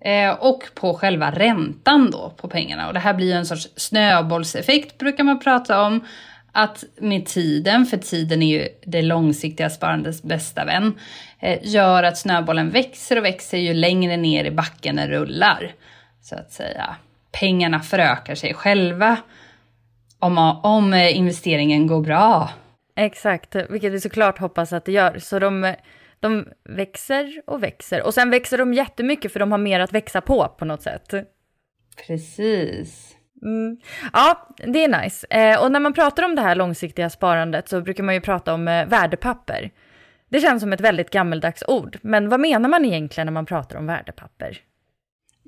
eh, 0.00 0.30
och 0.30 0.62
på 0.74 0.94
själva 0.94 1.30
räntan 1.30 2.10
då 2.10 2.32
på 2.36 2.48
pengarna. 2.48 2.86
Och 2.88 2.94
det 2.94 3.00
här 3.00 3.14
blir 3.14 3.26
ju 3.26 3.32
en 3.32 3.46
sorts 3.46 3.68
snöbollseffekt 3.76 4.98
brukar 4.98 5.24
man 5.24 5.40
prata 5.40 5.82
om. 5.82 6.06
Att 6.52 6.84
med 7.00 7.26
tiden, 7.26 7.86
för 7.86 7.96
tiden 7.96 8.42
är 8.42 8.46
ju 8.46 8.68
det 8.86 9.02
långsiktiga 9.02 9.70
sparandets 9.70 10.22
bästa 10.22 10.64
vän, 10.64 10.98
eh, 11.40 11.58
gör 11.62 12.02
att 12.02 12.18
snöbollen 12.18 12.70
växer 12.70 13.18
och 13.18 13.24
växer 13.24 13.58
ju 13.58 13.74
längre 13.74 14.16
ner 14.16 14.44
i 14.44 14.50
backen 14.50 14.96
den 14.96 15.08
rullar. 15.08 15.74
Så 16.22 16.34
att 16.34 16.52
säga. 16.52 16.96
Pengarna 17.40 17.80
förökar 17.80 18.34
sig 18.34 18.54
själva 18.54 19.16
om, 20.18 20.38
om 20.62 20.92
eh, 20.92 21.16
investeringen 21.16 21.86
går 21.86 22.00
bra. 22.00 22.50
Exakt, 22.96 23.56
vilket 23.70 23.92
vi 23.92 24.00
såklart 24.00 24.38
hoppas 24.38 24.72
att 24.72 24.84
det 24.84 24.92
gör. 24.92 25.18
Så 25.18 25.38
de, 25.38 25.74
de 26.20 26.48
växer 26.64 27.42
och 27.46 27.62
växer. 27.62 28.02
Och 28.02 28.14
sen 28.14 28.30
växer 28.30 28.58
de 28.58 28.74
jättemycket 28.74 29.32
för 29.32 29.40
de 29.40 29.50
har 29.50 29.58
mer 29.58 29.80
att 29.80 29.92
växa 29.92 30.20
på 30.20 30.48
på 30.48 30.64
något 30.64 30.82
sätt. 30.82 31.14
Precis. 32.06 33.16
Mm. 33.42 33.76
Ja, 34.12 34.48
det 34.56 34.84
är 34.84 35.02
nice. 35.02 35.26
Eh, 35.30 35.62
och 35.62 35.72
när 35.72 35.80
man 35.80 35.92
pratar 35.92 36.22
om 36.22 36.34
det 36.34 36.42
här 36.42 36.54
långsiktiga 36.54 37.10
sparandet 37.10 37.68
så 37.68 37.80
brukar 37.80 38.04
man 38.04 38.14
ju 38.14 38.20
prata 38.20 38.54
om 38.54 38.68
eh, 38.68 38.86
värdepapper. 38.86 39.70
Det 40.28 40.40
känns 40.40 40.62
som 40.62 40.72
ett 40.72 40.80
väldigt 40.80 41.10
gammeldags 41.10 41.64
ord, 41.68 41.98
men 42.02 42.28
vad 42.28 42.40
menar 42.40 42.68
man 42.68 42.84
egentligen 42.84 43.26
när 43.26 43.32
man 43.32 43.46
pratar 43.46 43.78
om 43.78 43.86
värdepapper? 43.86 44.58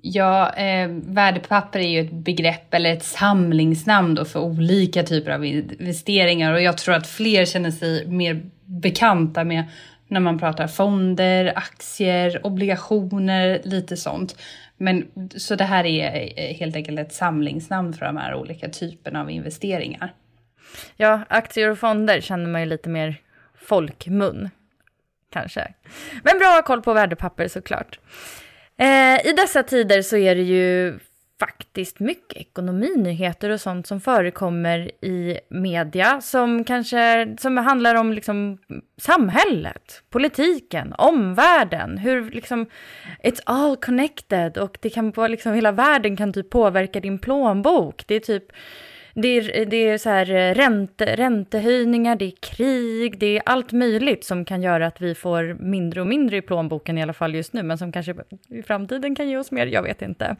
Ja, 0.06 0.52
eh, 0.52 0.88
värdepapper 0.88 1.78
är 1.78 1.88
ju 1.88 2.00
ett 2.00 2.12
begrepp 2.12 2.74
eller 2.74 2.92
ett 2.92 3.04
samlingsnamn 3.04 4.14
då 4.14 4.24
för 4.24 4.40
olika 4.40 5.02
typer 5.02 5.30
av 5.30 5.44
investeringar 5.44 6.52
och 6.52 6.62
jag 6.62 6.78
tror 6.78 6.94
att 6.94 7.06
fler 7.06 7.44
känner 7.44 7.70
sig 7.70 8.06
mer 8.06 8.42
bekanta 8.64 9.44
med 9.44 9.64
när 10.08 10.20
man 10.20 10.38
pratar 10.38 10.66
fonder, 10.66 11.52
aktier, 11.56 12.46
obligationer, 12.46 13.60
lite 13.64 13.96
sånt. 13.96 14.36
Men 14.76 15.06
så 15.36 15.54
det 15.54 15.64
här 15.64 15.84
är 15.84 16.32
eh, 16.36 16.56
helt 16.56 16.76
enkelt 16.76 17.00
ett 17.00 17.14
samlingsnamn 17.14 17.92
för 17.92 18.06
de 18.06 18.16
här 18.16 18.34
olika 18.34 18.68
typerna 18.68 19.20
av 19.20 19.30
investeringar. 19.30 20.14
Ja, 20.96 21.20
aktier 21.28 21.70
och 21.70 21.78
fonder 21.78 22.20
känner 22.20 22.46
man 22.46 22.60
ju 22.60 22.66
lite 22.66 22.88
mer 22.88 23.16
folkmun, 23.54 24.50
kanske. 25.32 25.72
Men 26.22 26.38
bra 26.38 26.48
att 26.48 26.54
ha 26.54 26.62
koll 26.62 26.82
på 26.82 26.92
värdepapper 26.92 27.48
såklart. 27.48 27.98
Eh, 28.78 29.26
I 29.26 29.32
dessa 29.36 29.62
tider 29.62 30.02
så 30.02 30.16
är 30.16 30.34
det 30.34 30.42
ju 30.42 30.98
faktiskt 31.40 32.00
mycket 32.00 32.38
ekonominyheter 32.38 33.50
och 33.50 33.60
sånt 33.60 33.86
som 33.86 34.00
förekommer 34.00 35.04
i 35.04 35.38
media 35.50 36.20
som 36.20 36.64
kanske 36.64 37.34
som 37.38 37.56
handlar 37.56 37.94
om 37.94 38.12
liksom 38.12 38.58
samhället, 39.00 40.02
politiken, 40.10 40.94
omvärlden, 40.98 41.98
hur 41.98 42.30
liksom 42.30 42.66
it's 43.22 43.40
all 43.46 43.76
connected 43.76 44.58
och 44.58 44.78
det 44.80 44.90
kan 44.90 45.10
vara 45.10 45.28
liksom 45.28 45.54
hela 45.54 45.72
världen 45.72 46.16
kan 46.16 46.32
typ 46.32 46.50
påverka 46.50 47.00
din 47.00 47.18
plånbok. 47.18 48.04
Det 48.06 48.14
är 48.14 48.20
typ 48.20 48.52
det 49.14 49.28
är, 49.28 49.66
det 49.66 49.76
är 49.76 49.98
så 49.98 50.10
här 50.10 50.30
eh, 50.30 50.54
ränte, 50.54 51.16
räntehöjningar, 51.16 52.16
det 52.16 52.24
är 52.24 52.32
krig, 52.40 53.18
det 53.18 53.36
är 53.36 53.42
allt 53.46 53.72
möjligt 53.72 54.24
som 54.24 54.44
kan 54.44 54.62
göra 54.62 54.86
att 54.86 55.00
vi 55.00 55.14
får 55.14 55.56
mindre 55.60 56.00
och 56.00 56.06
mindre 56.06 56.36
i 56.36 56.42
plånboken 56.42 56.98
i 56.98 57.02
alla 57.02 57.12
fall 57.12 57.34
just 57.34 57.52
nu, 57.52 57.62
men 57.62 57.78
som 57.78 57.92
kanske 57.92 58.14
i 58.48 58.62
framtiden 58.62 59.14
kan 59.14 59.28
ge 59.28 59.36
oss 59.36 59.50
mer, 59.50 59.66
jag 59.66 59.82
vet 59.82 60.02
inte. 60.02 60.36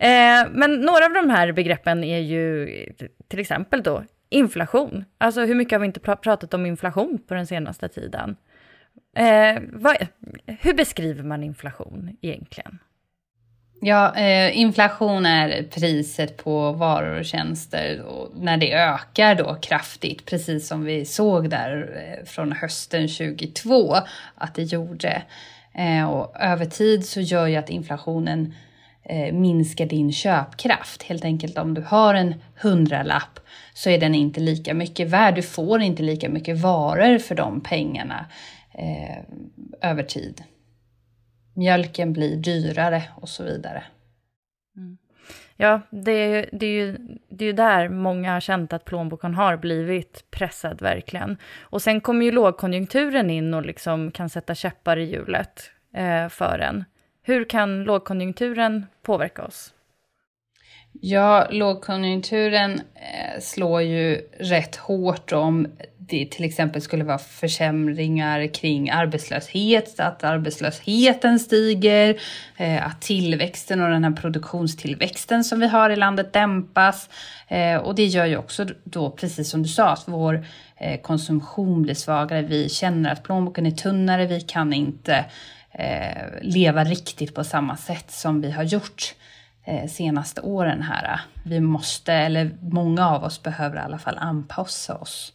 Eh, 0.00 0.48
men 0.50 0.80
några 0.80 1.04
av 1.04 1.12
de 1.12 1.30
här 1.30 1.52
begreppen 1.52 2.04
är 2.04 2.18
ju 2.18 2.68
till 3.28 3.38
exempel 3.38 3.82
då 3.82 4.04
inflation. 4.28 5.04
Alltså 5.18 5.44
hur 5.44 5.54
mycket 5.54 5.72
har 5.72 5.80
vi 5.80 5.86
inte 5.86 6.00
pr 6.00 6.14
pratat 6.14 6.54
om 6.54 6.66
inflation 6.66 7.18
på 7.28 7.34
den 7.34 7.46
senaste 7.46 7.88
tiden? 7.88 8.36
Eh, 9.16 9.62
vad, 9.72 9.96
hur 10.46 10.74
beskriver 10.74 11.22
man 11.22 11.44
inflation 11.44 12.16
egentligen? 12.20 12.78
Ja, 13.80 14.16
eh, 14.16 14.58
inflation 14.58 15.26
är 15.26 15.62
priset 15.62 16.36
på 16.36 16.72
varor 16.72 17.18
och 17.18 17.24
tjänster 17.24 18.02
och 18.02 18.30
när 18.36 18.56
det 18.56 18.72
ökar 18.72 19.34
då 19.34 19.54
kraftigt, 19.54 20.26
precis 20.26 20.68
som 20.68 20.84
vi 20.84 21.04
såg 21.04 21.50
där 21.50 21.96
eh, 21.96 22.26
från 22.26 22.52
hösten 22.52 23.08
22 23.08 23.96
att 24.34 24.54
det 24.54 24.62
gjorde. 24.62 25.22
Eh, 25.74 26.10
och 26.10 26.40
över 26.40 26.64
tid 26.64 27.06
så 27.06 27.20
gör 27.20 27.46
ju 27.46 27.56
att 27.56 27.70
inflationen 27.70 28.54
eh, 29.02 29.34
minskar 29.34 29.86
din 29.86 30.12
köpkraft. 30.12 31.02
Helt 31.02 31.24
enkelt 31.24 31.58
om 31.58 31.74
du 31.74 31.82
har 31.82 32.14
en 32.14 32.34
hundralapp 32.60 33.40
så 33.74 33.90
är 33.90 33.98
den 33.98 34.14
inte 34.14 34.40
lika 34.40 34.74
mycket 34.74 35.08
värd. 35.08 35.34
Du 35.34 35.42
får 35.42 35.82
inte 35.82 36.02
lika 36.02 36.28
mycket 36.28 36.58
varor 36.58 37.18
för 37.18 37.34
de 37.34 37.60
pengarna 37.60 38.26
eh, 38.74 39.18
över 39.90 40.02
tid 40.02 40.42
mjölken 41.58 42.12
blir 42.12 42.36
dyrare 42.36 43.02
och 43.14 43.28
så 43.28 43.44
vidare. 43.44 43.84
Mm. 44.76 44.98
Ja, 45.56 45.80
det 45.90 46.12
är, 46.12 46.48
det, 46.52 46.66
är 46.66 46.70
ju, 46.70 46.96
det 47.28 47.44
är 47.44 47.46
ju 47.46 47.52
där 47.52 47.88
många 47.88 48.32
har 48.32 48.40
känt 48.40 48.72
att 48.72 48.84
plånboken 48.84 49.34
har 49.34 49.56
blivit 49.56 50.24
pressad 50.30 50.82
verkligen. 50.82 51.36
Och 51.60 51.82
sen 51.82 52.00
kommer 52.00 52.24
ju 52.24 52.32
lågkonjunkturen 52.32 53.30
in 53.30 53.54
och 53.54 53.66
liksom 53.66 54.10
kan 54.10 54.28
sätta 54.28 54.54
käppar 54.54 54.96
i 54.96 55.04
hjulet 55.04 55.70
eh, 55.94 56.28
för 56.28 56.58
en. 56.58 56.84
Hur 57.22 57.44
kan 57.44 57.84
lågkonjunkturen 57.84 58.86
påverka 59.02 59.44
oss? 59.44 59.74
Ja, 61.00 61.46
lågkonjunkturen 61.50 62.72
eh, 62.94 63.40
slår 63.40 63.82
ju 63.82 64.20
rätt 64.38 64.76
hårt 64.76 65.32
om 65.32 65.66
det 65.98 66.30
till 66.30 66.44
exempel 66.44 66.82
skulle 66.82 67.04
vara 67.04 67.18
försämringar 67.18 68.54
kring 68.54 68.90
arbetslöshet, 68.90 70.00
att 70.00 70.24
arbetslösheten 70.24 71.38
stiger, 71.38 72.20
eh, 72.56 72.86
att 72.86 73.00
tillväxten 73.00 73.80
och 73.80 73.90
den 73.90 74.04
här 74.04 74.12
produktionstillväxten 74.12 75.44
som 75.44 75.60
vi 75.60 75.66
har 75.68 75.90
i 75.90 75.96
landet 75.96 76.32
dämpas. 76.32 77.08
Eh, 77.48 77.76
och 77.76 77.94
det 77.94 78.04
gör 78.04 78.26
ju 78.26 78.36
också 78.36 78.66
då, 78.84 79.10
precis 79.10 79.50
som 79.50 79.62
du 79.62 79.68
sa, 79.68 79.88
att 79.88 80.04
vår 80.06 80.46
konsumtion 81.02 81.82
blir 81.82 81.94
svagare. 81.94 82.42
Vi 82.42 82.68
känner 82.68 83.12
att 83.12 83.22
plånboken 83.22 83.66
är 83.66 83.70
tunnare, 83.70 84.26
vi 84.26 84.40
kan 84.40 84.72
inte 84.72 85.24
leva 86.40 86.84
riktigt 86.84 87.34
på 87.34 87.44
samma 87.44 87.76
sätt 87.76 88.10
som 88.10 88.40
vi 88.40 88.50
har 88.50 88.62
gjort 88.62 89.14
senaste 89.88 90.40
åren 90.40 90.82
här. 90.82 91.20
Vi 91.44 91.60
måste, 91.60 92.12
eller 92.12 92.50
många 92.60 93.08
av 93.08 93.24
oss 93.24 93.42
behöver 93.42 93.76
i 93.76 93.80
alla 93.80 93.98
fall 93.98 94.18
anpassa 94.18 94.94
oss. 94.94 95.32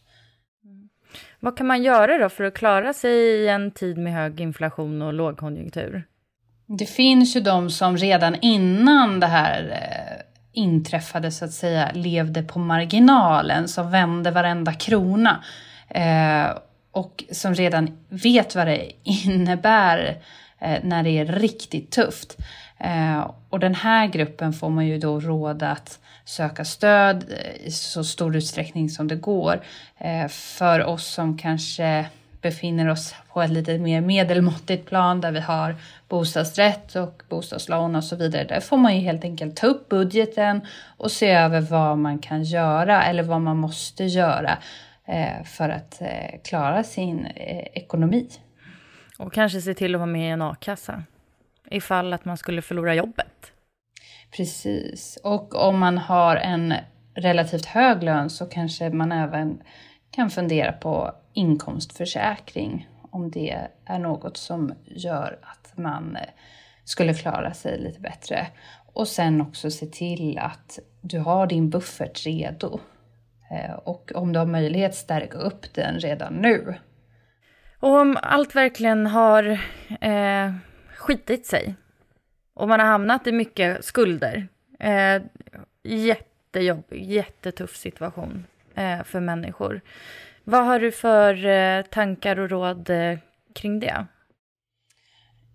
Vad 1.40 1.56
kan 1.56 1.66
man 1.66 1.82
göra 1.82 2.18
då 2.18 2.28
för 2.28 2.44
att 2.44 2.54
klara 2.54 2.92
sig 2.92 3.12
i 3.12 3.48
en 3.48 3.70
tid 3.70 3.98
med 3.98 4.12
hög 4.12 4.40
inflation 4.40 5.02
och 5.02 5.12
lågkonjunktur? 5.12 6.04
Det 6.66 6.86
finns 6.86 7.36
ju 7.36 7.40
de 7.40 7.70
som 7.70 7.96
redan 7.96 8.36
innan 8.40 9.20
det 9.20 9.26
här 9.26 9.70
eh, 9.70 10.22
inträffade 10.52 11.30
så 11.30 11.44
att 11.44 11.52
säga 11.52 11.90
levde 11.94 12.42
på 12.42 12.58
marginalen, 12.58 13.68
som 13.68 13.90
vände 13.90 14.30
varenda 14.30 14.72
krona. 14.72 15.44
Eh, 15.88 16.46
och 16.90 17.24
som 17.32 17.54
redan 17.54 17.98
vet 18.08 18.54
vad 18.54 18.66
det 18.66 18.90
innebär 19.04 20.22
eh, 20.60 20.78
när 20.82 21.02
det 21.02 21.10
är 21.10 21.26
riktigt 21.26 21.90
tufft. 21.90 22.36
Eh, 22.78 23.30
och 23.50 23.60
den 23.60 23.74
här 23.74 24.06
gruppen 24.06 24.52
får 24.52 24.70
man 24.70 24.86
ju 24.86 24.98
då 24.98 25.20
råda 25.20 25.70
att 25.70 25.98
söka 26.24 26.64
stöd 26.64 27.24
eh, 27.30 27.66
i 27.66 27.70
så 27.70 28.04
stor 28.04 28.36
utsträckning 28.36 28.88
som 28.90 29.08
det 29.08 29.16
går. 29.16 29.60
Eh, 29.98 30.28
för 30.28 30.84
oss 30.84 31.06
som 31.06 31.38
kanske 31.38 32.06
befinner 32.42 32.88
oss 32.88 33.14
på 33.32 33.42
ett 33.42 33.50
lite 33.50 33.78
mer 33.78 34.00
medelmåttigt 34.00 34.88
plan 34.88 35.20
där 35.20 35.32
vi 35.32 35.40
har 35.40 35.76
bostadsrätt 36.08 36.96
och 36.96 37.22
bostadslån 37.28 37.96
och 37.96 38.04
så 38.04 38.16
vidare. 38.16 38.44
Där 38.44 38.60
får 38.60 38.76
man 38.76 38.94
ju 38.94 39.00
helt 39.00 39.24
enkelt 39.24 39.56
ta 39.56 39.66
upp 39.66 39.88
budgeten 39.88 40.60
och 40.96 41.10
se 41.10 41.30
över 41.30 41.60
vad 41.60 41.98
man 41.98 42.18
kan 42.18 42.42
göra 42.42 43.04
eller 43.04 43.22
vad 43.22 43.40
man 43.40 43.56
måste 43.56 44.04
göra 44.04 44.58
för 45.44 45.68
att 45.68 46.02
klara 46.44 46.82
sin 46.82 47.26
ekonomi. 47.72 48.28
Och 49.18 49.32
kanske 49.32 49.60
se 49.60 49.74
till 49.74 49.94
att 49.94 49.98
vara 49.98 50.06
med 50.06 50.28
i 50.28 50.30
en 50.30 50.42
a-kassa 50.42 51.02
ifall 51.70 52.12
att 52.12 52.24
man 52.24 52.36
skulle 52.36 52.62
förlora 52.62 52.94
jobbet. 52.94 53.52
Precis. 54.36 55.18
Och 55.22 55.54
om 55.54 55.78
man 55.78 55.98
har 55.98 56.36
en 56.36 56.74
relativt 57.14 57.66
hög 57.66 58.02
lön 58.02 58.30
så 58.30 58.46
kanske 58.46 58.90
man 58.90 59.12
även 59.12 59.62
kan 60.10 60.30
fundera 60.30 60.72
på 60.72 61.12
inkomstförsäkring. 61.32 62.88
Om 63.10 63.30
det 63.30 63.68
är 63.84 63.98
något 63.98 64.36
som 64.36 64.74
gör 64.84 65.38
att 65.42 65.76
man 65.76 66.16
eh, 66.16 66.22
skulle 66.84 67.14
klara 67.14 67.54
sig 67.54 67.78
lite 67.78 68.00
bättre. 68.00 68.46
Och 68.92 69.08
sen 69.08 69.40
också 69.40 69.70
se 69.70 69.86
till 69.86 70.38
att 70.38 70.78
du 71.00 71.18
har 71.18 71.46
din 71.46 71.70
buffert 71.70 72.26
redo. 72.26 72.80
Eh, 73.50 73.74
och 73.74 74.12
om 74.14 74.32
du 74.32 74.38
har 74.38 74.46
möjlighet 74.46 74.94
stärka 74.94 75.38
upp 75.38 75.74
den 75.74 76.00
redan 76.00 76.34
nu. 76.34 76.74
Och 77.80 78.00
om 78.00 78.18
allt 78.22 78.56
verkligen 78.56 79.06
har 79.06 79.44
eh, 80.00 80.52
skitit 81.04 81.46
sig 81.46 81.74
och 82.54 82.68
man 82.68 82.80
har 82.80 82.86
hamnat 82.86 83.26
i 83.26 83.32
mycket 83.32 83.84
skulder. 83.84 84.48
Eh, 84.80 85.22
jättejobbig, 85.82 87.04
jättetuff 87.10 87.76
situation 87.76 88.46
eh, 88.74 89.04
för 89.04 89.20
människor. 89.20 89.80
Vad 90.44 90.64
har 90.64 90.80
du 90.80 90.92
för 90.92 91.46
eh, 91.46 91.82
tankar 91.82 92.38
och 92.38 92.50
råd 92.50 92.90
eh, 92.90 93.18
kring 93.54 93.80
det? 93.80 94.06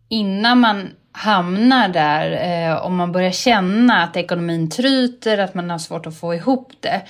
Innan 0.09 0.59
man 0.59 0.89
hamnar 1.11 1.89
där, 1.89 2.31
eh, 2.31 2.85
om 2.85 2.95
man 2.95 3.11
börjar 3.11 3.31
känna 3.31 4.03
att 4.03 4.17
ekonomin 4.17 4.69
tryter, 4.69 5.37
att 5.37 5.53
man 5.53 5.69
har 5.69 5.77
svårt 5.77 6.05
att 6.05 6.19
få 6.19 6.33
ihop 6.33 6.73
det, 6.79 7.01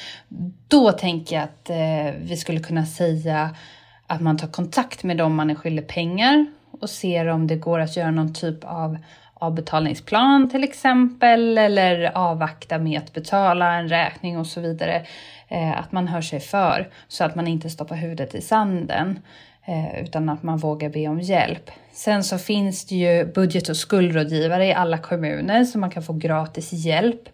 då 0.68 0.92
tänker 0.92 1.36
jag 1.36 1.44
att 1.44 1.70
eh, 1.70 2.20
vi 2.22 2.38
skulle 2.38 2.60
kunna 2.60 2.86
säga 2.86 3.56
att 4.08 4.22
man 4.22 4.38
tar 4.38 4.48
kontakt 4.48 5.04
med 5.04 5.18
dem 5.18 5.36
man 5.36 5.50
är 5.50 5.56
skyldig 5.56 5.88
pengar 5.88 6.46
och 6.72 6.90
ser 6.90 7.28
om 7.28 7.48
det 7.48 7.56
går 7.56 7.80
att 7.80 7.98
göra 7.98 8.12
någon 8.12 8.34
typ 8.34 8.64
av 8.64 8.98
avbetalningsplan 9.34 10.50
till 10.50 10.64
exempel 10.64 11.58
eller 11.58 12.18
avvakta 12.18 12.80
med 12.80 13.00
att 13.00 13.14
betala 13.14 13.74
en 13.74 13.90
räkning 13.90 14.38
och 14.38 14.48
så 14.48 14.62
vidare. 14.62 15.06
Eh, 15.48 15.80
att 15.80 15.92
man 15.92 16.08
hör 16.08 16.22
sig 16.22 16.40
för 16.40 16.90
så 17.08 17.24
att 17.24 17.36
man 17.36 17.48
inte 17.48 17.70
stoppar 17.70 17.96
huvudet 17.96 18.36
i 18.36 18.42
sanden 18.42 19.20
eh, 19.66 20.04
utan 20.04 20.30
att 20.30 20.44
man 20.44 20.58
vågar 20.58 20.90
be 20.90 21.08
om 21.08 21.20
hjälp. 21.20 21.72
Sen 21.92 22.24
så 22.24 22.38
finns 22.38 22.86
det 22.86 22.96
ju 22.96 23.26
budget 23.26 23.70
och 23.70 23.78
skuldrådgivare 23.78 24.66
i 24.66 24.74
alla 24.74 24.98
kommuner 24.98 25.64
så 25.64 25.80
man 25.80 25.90
kan 25.90 26.04
få 26.04 26.14
gratis 26.14 26.72
hjälp 26.72 27.30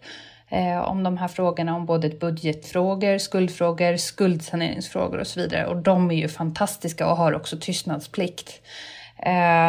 eh, 0.48 0.78
om 0.78 1.02
de 1.02 1.16
här 1.16 1.28
frågorna, 1.28 1.76
om 1.76 1.86
både 1.86 2.08
budgetfrågor, 2.08 3.18
skuldfrågor, 3.18 3.96
skuldsaneringsfrågor 3.96 5.18
och 5.18 5.26
så 5.26 5.40
vidare. 5.40 5.66
Och 5.66 5.76
de 5.76 6.10
är 6.10 6.14
ju 6.14 6.28
fantastiska 6.28 7.10
och 7.10 7.16
har 7.16 7.34
också 7.34 7.56
tystnadsplikt. 7.60 8.60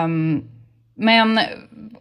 Um, 0.04 0.50
men 0.96 1.40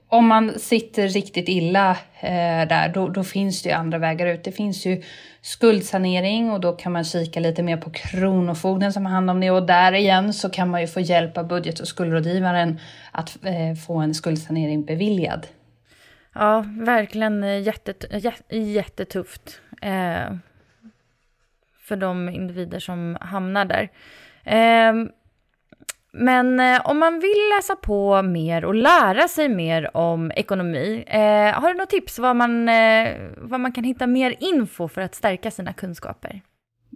om 0.08 0.26
man 0.26 0.58
sitter 0.58 1.08
riktigt 1.08 1.48
illa 1.48 1.90
eh, 2.20 2.68
där, 2.68 2.88
då, 2.88 3.08
då, 3.08 3.24
finns 3.24 3.62
det 3.62 3.68
ju 3.68 3.74
andra 3.74 3.98
vägar 3.98 4.26
ut. 4.26 4.44
Det 4.44 4.52
finns 4.52 4.86
ju 4.86 5.02
skuldsanering 5.40 6.50
och 6.50 6.60
då 6.60 6.72
kan 6.72 6.92
man 6.92 7.04
kika 7.04 7.40
lite 7.40 7.62
mer 7.62 7.76
på 7.76 7.90
Kronofogden 7.90 8.92
som 8.92 9.06
har 9.06 9.12
hand 9.12 9.30
om 9.30 9.40
det. 9.40 9.50
Och 9.50 9.66
där 9.66 9.92
igen 9.92 10.32
så 10.32 10.50
kan 10.50 10.70
man 10.70 10.80
ju 10.80 10.86
få 10.86 11.00
hjälp 11.00 11.38
av 11.38 11.48
budget 11.48 11.80
och 11.80 11.88
skuldrådgivaren 11.88 12.80
att 13.12 13.38
eh, 13.44 13.74
få 13.86 13.96
en 13.96 14.14
skuldsanering 14.14 14.84
beviljad. 14.84 15.46
Ja, 16.34 16.64
verkligen 16.68 17.44
eh, 17.44 17.60
jättet, 17.60 18.04
jättetufft 18.50 19.60
eh, 19.82 20.36
för 21.78 21.96
de 21.96 22.28
individer 22.28 22.78
som 22.78 23.18
hamnar 23.20 23.64
där. 23.64 23.88
Eh, 24.44 24.92
men 26.16 26.60
eh, 26.60 26.80
om 26.84 26.98
man 26.98 27.20
vill 27.20 27.50
läsa 27.56 27.76
på 27.76 28.22
mer 28.22 28.64
och 28.64 28.74
lära 28.74 29.28
sig 29.28 29.48
mer 29.48 29.96
om 29.96 30.32
ekonomi, 30.36 31.04
eh, 31.06 31.60
har 31.60 31.68
du 31.68 31.74
något 31.74 31.90
tips 31.90 32.18
vad 32.18 32.36
man, 32.36 32.68
eh, 32.68 33.08
vad 33.36 33.60
man 33.60 33.72
kan 33.72 33.84
hitta 33.84 34.06
mer 34.06 34.34
info 34.40 34.88
för 34.88 35.00
att 35.00 35.14
stärka 35.14 35.50
sina 35.50 35.72
kunskaper? 35.72 36.40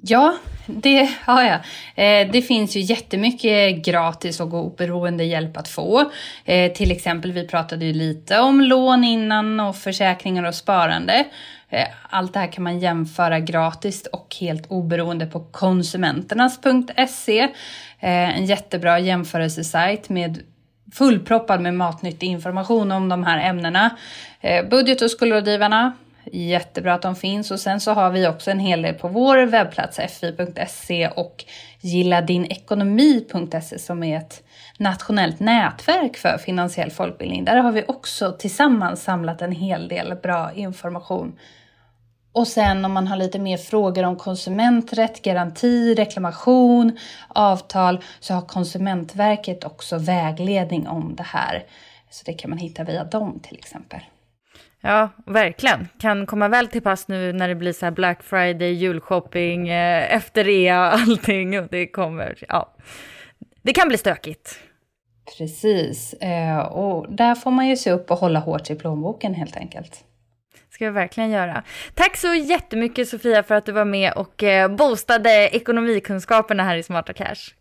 Ja, 0.03 0.35
det 0.67 1.11
har 1.25 1.43
jag. 1.43 1.59
Eh, 1.95 2.33
det 2.33 2.43
finns 2.43 2.77
ju 2.77 2.81
jättemycket 2.81 3.85
gratis 3.85 4.41
och 4.41 4.55
oberoende 4.55 5.25
hjälp 5.25 5.57
att 5.57 5.69
få. 5.69 6.11
Eh, 6.45 6.73
till 6.73 6.91
exempel, 6.91 7.33
vi 7.33 7.49
pratade 7.49 7.85
ju 7.85 7.93
lite 7.93 8.39
om 8.39 8.61
lån 8.61 9.05
innan 9.05 9.61
och 9.61 9.77
försäkringar 9.77 10.45
och 10.45 10.55
sparande. 10.55 11.25
Eh, 11.71 11.87
allt 12.11 12.33
det 12.33 12.39
här 12.39 12.53
kan 12.53 12.65
man 12.65 12.79
jämföra 12.79 13.41
gratis 13.41 14.07
och 14.07 14.37
helt 14.41 14.67
oberoende 14.67 15.27
på 15.27 15.41
konsumenternas.se. 15.41 17.41
Eh, 18.01 18.39
en 18.39 18.45
jättebra 18.45 18.99
jämförelsesajt 18.99 20.09
med 20.09 20.43
fullproppad 20.93 21.61
med 21.61 21.75
matnyttig 21.75 22.27
information 22.27 22.93
om 22.93 23.09
de 23.09 23.25
här 23.25 23.49
ämnena. 23.49 23.97
Eh, 24.41 24.69
budget 24.69 25.03
och 25.03 25.11
skuldrådgivarna, 25.11 25.93
jättebra 26.33 26.95
att 26.95 27.03
de 27.03 27.17
finns. 27.17 27.51
Och 27.51 27.61
sen 27.61 27.81
så 27.81 27.93
har 27.93 28.11
vi 28.11 28.29
också 28.29 28.51
en 28.51 28.59
hel 28.59 28.83
del 28.83 28.95
på 28.95 29.09
vår 29.09 29.47
webbplats 29.47 29.97
fi.se 29.97 31.09
och 31.09 31.45
gilladinekonomi.se 31.81 33.79
som 33.79 34.03
är 34.03 34.17
ett 34.17 34.43
nationellt 34.79 35.41
nätverk 35.41 36.17
för 36.17 36.39
finansiell 36.39 36.91
folkbildning. 36.91 37.45
Där 37.45 37.57
har 37.57 37.73
vi 37.73 37.85
också 37.89 38.33
tillsammans 38.33 39.03
samlat 39.03 39.43
en 39.43 39.53
hel 39.53 39.89
del 39.89 40.15
bra 40.23 40.51
information 40.55 41.39
och 42.33 42.49
sen 42.49 42.85
om 42.85 42.93
man 42.93 43.07
har 43.07 43.17
lite 43.17 43.39
mer 43.39 43.57
frågor 43.57 44.05
om 44.05 44.17
konsumenträtt, 44.17 45.23
garanti, 45.23 45.95
reklamation, 45.95 46.99
avtal 47.29 48.05
så 48.21 48.35
har 48.35 48.43
Konsumentverket 48.43 49.65
också 49.65 49.99
vägledning 49.99 50.89
om 50.89 51.17
det 51.17 51.23
här. 51.23 51.65
Så 52.11 52.23
det 52.27 52.33
kan 52.33 52.51
man 52.51 52.59
hitta 52.59 52.85
via 52.85 53.05
dem 53.05 53.41
till 53.43 53.59
exempel. 53.59 54.01
Ja, 54.81 55.09
verkligen. 55.27 55.89
Kan 55.99 56.27
komma 56.27 56.49
väl 56.49 56.67
till 56.67 56.83
pass 56.83 57.09
nu 57.09 57.33
när 57.33 57.49
det 57.49 57.55
blir 57.55 57.73
så 57.73 57.87
här 57.87 57.93
Black 57.93 58.23
Friday, 58.23 58.73
julshopping, 58.73 59.69
eh, 59.69 60.15
efter 60.15 60.45
rea, 60.45 60.77
allting. 60.91 61.61
Och 61.61 61.69
det 61.71 61.87
kommer, 61.87 62.39
ja. 62.49 62.75
Det 63.63 63.73
kan 63.73 63.89
bli 63.89 63.99
stökigt. 63.99 64.59
Precis, 65.39 66.15
eh, 66.15 66.59
och 66.59 67.13
där 67.13 67.35
får 67.35 67.51
man 67.51 67.69
ju 67.69 67.77
se 67.77 67.91
upp 67.91 68.11
och 68.11 68.19
hålla 68.19 68.39
hårt 68.39 68.71
i 68.71 68.75
plånboken 68.75 69.35
helt 69.35 69.57
enkelt 69.57 70.05
ska 70.81 70.85
jag 70.85 70.93
verkligen 70.93 71.31
göra. 71.31 71.63
Tack 71.95 72.17
så 72.17 72.35
jättemycket 72.35 73.09
Sofia 73.09 73.43
för 73.43 73.55
att 73.55 73.67
du 73.67 73.73
var 73.73 73.85
med 73.85 74.13
och 74.13 74.43
eh, 74.43 74.69
boostade 74.69 75.49
ekonomikunskaperna 75.53 76.63
här 76.63 76.77
i 76.77 76.83
Smarta 76.83 77.13
Cash. 77.13 77.55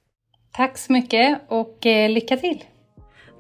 Tack 0.54 0.78
så 0.78 0.94
mycket 0.94 1.42
och 1.48 1.86
eh, 1.86 2.10
lycka 2.10 2.38
till! 2.38 2.64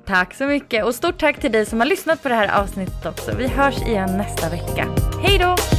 Tack 0.06 0.34
så 0.34 0.46
mycket 0.46 0.86
och 0.86 0.96
stort 0.96 1.20
tack 1.20 1.40
till 1.40 1.52
dig 1.52 1.66
som 1.66 1.80
har 1.80 1.88
lyssnat 1.88 2.24
på 2.24 2.30
det 2.30 2.36
här 2.36 2.62
avsnittet 2.62 3.06
också. 3.06 3.36
Vi 3.38 3.48
hörs 3.48 3.82
igen 3.82 4.18
nästa 4.18 4.50
vecka. 4.50 4.88
Hej 5.24 5.40
då! 5.40 5.79